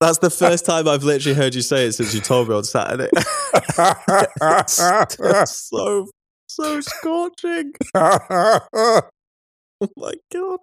[0.00, 2.64] That's the first time I've literally heard you say it since you told me on
[2.64, 3.10] Saturday.
[5.20, 6.08] It's so
[6.48, 7.72] so scorching.
[9.80, 10.58] Oh my god.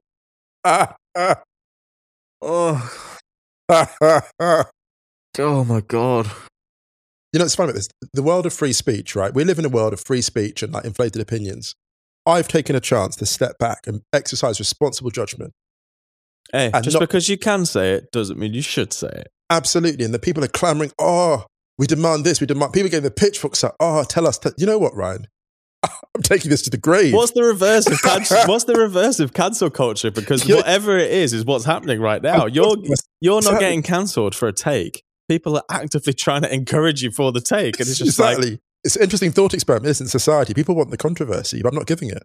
[2.42, 2.92] Oh.
[5.38, 6.28] Oh my god.
[7.34, 7.90] You know, it's funny about this.
[8.14, 9.34] The world of free speech, right?
[9.34, 11.76] We live in a world of free speech and like inflated opinions.
[12.26, 15.52] I've taken a chance to step back and exercise responsible judgment.
[16.54, 19.28] Hey, And just not- because you can say it doesn't mean you should say it.
[19.50, 20.06] Absolutely.
[20.06, 21.46] And the people are clamoring, oh,
[21.78, 22.72] we demand this, we demand.
[22.74, 23.76] People getting the pitchforks out.
[23.82, 24.40] Oh, tell us.
[24.58, 25.28] you know what, Ryan?
[26.16, 27.14] I'm taking this to the grave.
[27.14, 28.38] What's the reverse of cancel?
[28.46, 30.12] what's the reverse of cancel culture?
[30.12, 32.46] Because whatever it is, is what's happening right now.
[32.46, 32.78] You're
[33.22, 35.04] you're not getting cancelled for a take.
[35.28, 38.52] People are actively trying to encourage you for the take, and it's just exactly.
[38.52, 40.54] like it's an interesting thought experiment, isn't in society?
[40.54, 42.24] People want the controversy, but I'm not giving it.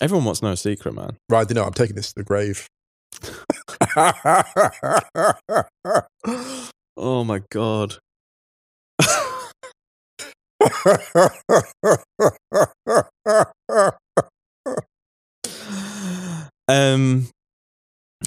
[0.00, 1.16] everyone wants no secret, man.
[1.28, 1.48] Right?
[1.48, 2.66] you know, I'm taking this to the grave.
[7.02, 7.96] Oh my god.
[16.70, 17.28] Um,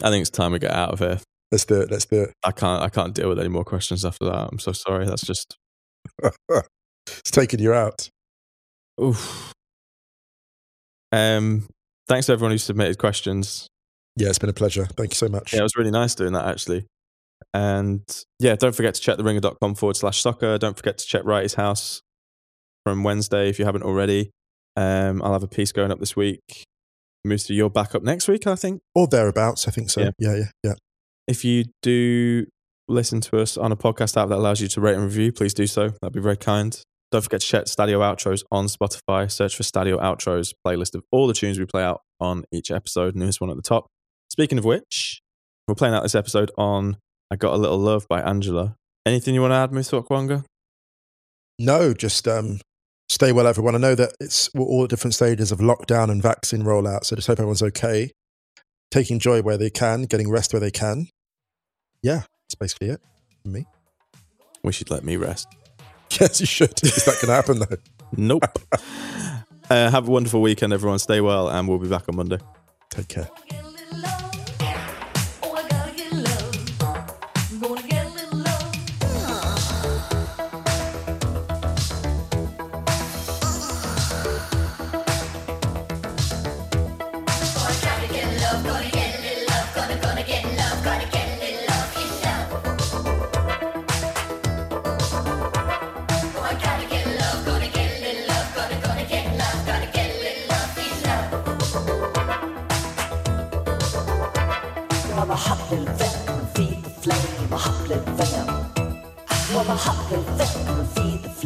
[0.04, 1.20] I think it's time we get out of here.
[1.52, 1.90] let's do it.
[1.90, 2.34] Let's do it.
[2.44, 2.84] I can't.
[2.84, 4.50] I can't deal with any more questions after that.
[4.52, 5.06] I'm so sorry.
[5.06, 5.56] That's just.
[6.22, 8.10] it's taking you out.
[9.02, 9.54] Oof.
[11.12, 11.68] Um.
[12.10, 13.68] Thanks to everyone who submitted questions.
[14.18, 14.86] Yeah, it's been a pleasure.
[14.86, 15.54] Thank you so much.
[15.54, 16.86] Yeah, it was really nice doing that actually.
[17.54, 18.02] And
[18.40, 20.58] yeah, don't forget to check the ringer.com forward slash soccer.
[20.58, 22.02] Don't forget to check Wrighty's house
[22.86, 24.32] from Wednesday if you haven't already.
[24.76, 26.66] Um, I'll have a piece going up this week.
[27.26, 28.82] Musa, you're back up next week, I think.
[28.96, 30.02] Or thereabouts, I think so.
[30.02, 30.10] Yeah.
[30.20, 30.74] Yeah, yeah, yeah.
[31.28, 32.46] If you do
[32.90, 35.54] listen to us on a podcast app that allows you to rate and review, please
[35.54, 35.90] do so.
[36.02, 36.78] That'd be very kind.
[37.12, 39.32] Don't forget to check Stadio Outros on Spotify.
[39.32, 43.16] Search for Stadio Outros, playlist of all the tunes we play out on each episode.
[43.16, 43.88] Newest one at the top.
[44.30, 45.22] Speaking of which,
[45.68, 46.98] we're playing out this episode on
[47.32, 48.76] I Got a Little Love by Angela.
[49.06, 50.44] Anything you want to add, Musa Okwonga?
[51.60, 52.60] No, just um,
[53.14, 53.76] stay well, everyone.
[53.76, 57.16] I know that it's we're all at different stages of lockdown and vaccine rollout, so
[57.16, 58.12] just hope everyone's okay.
[58.92, 61.08] Taking joy where they can, getting rest where they can.
[62.02, 63.02] Yeah, that's basically it.
[63.44, 63.66] for Me.
[64.64, 65.48] Wish you'd let me rest.
[66.22, 66.84] Yes, you should.
[66.84, 67.78] Is that going to happen though?
[68.16, 68.44] Nope.
[69.72, 71.00] uh, have a wonderful weekend, everyone.
[71.00, 72.38] Stay well, and we'll be back on Monday.
[72.92, 73.30] Take care.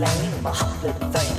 [0.04, 1.37] A hot little thing.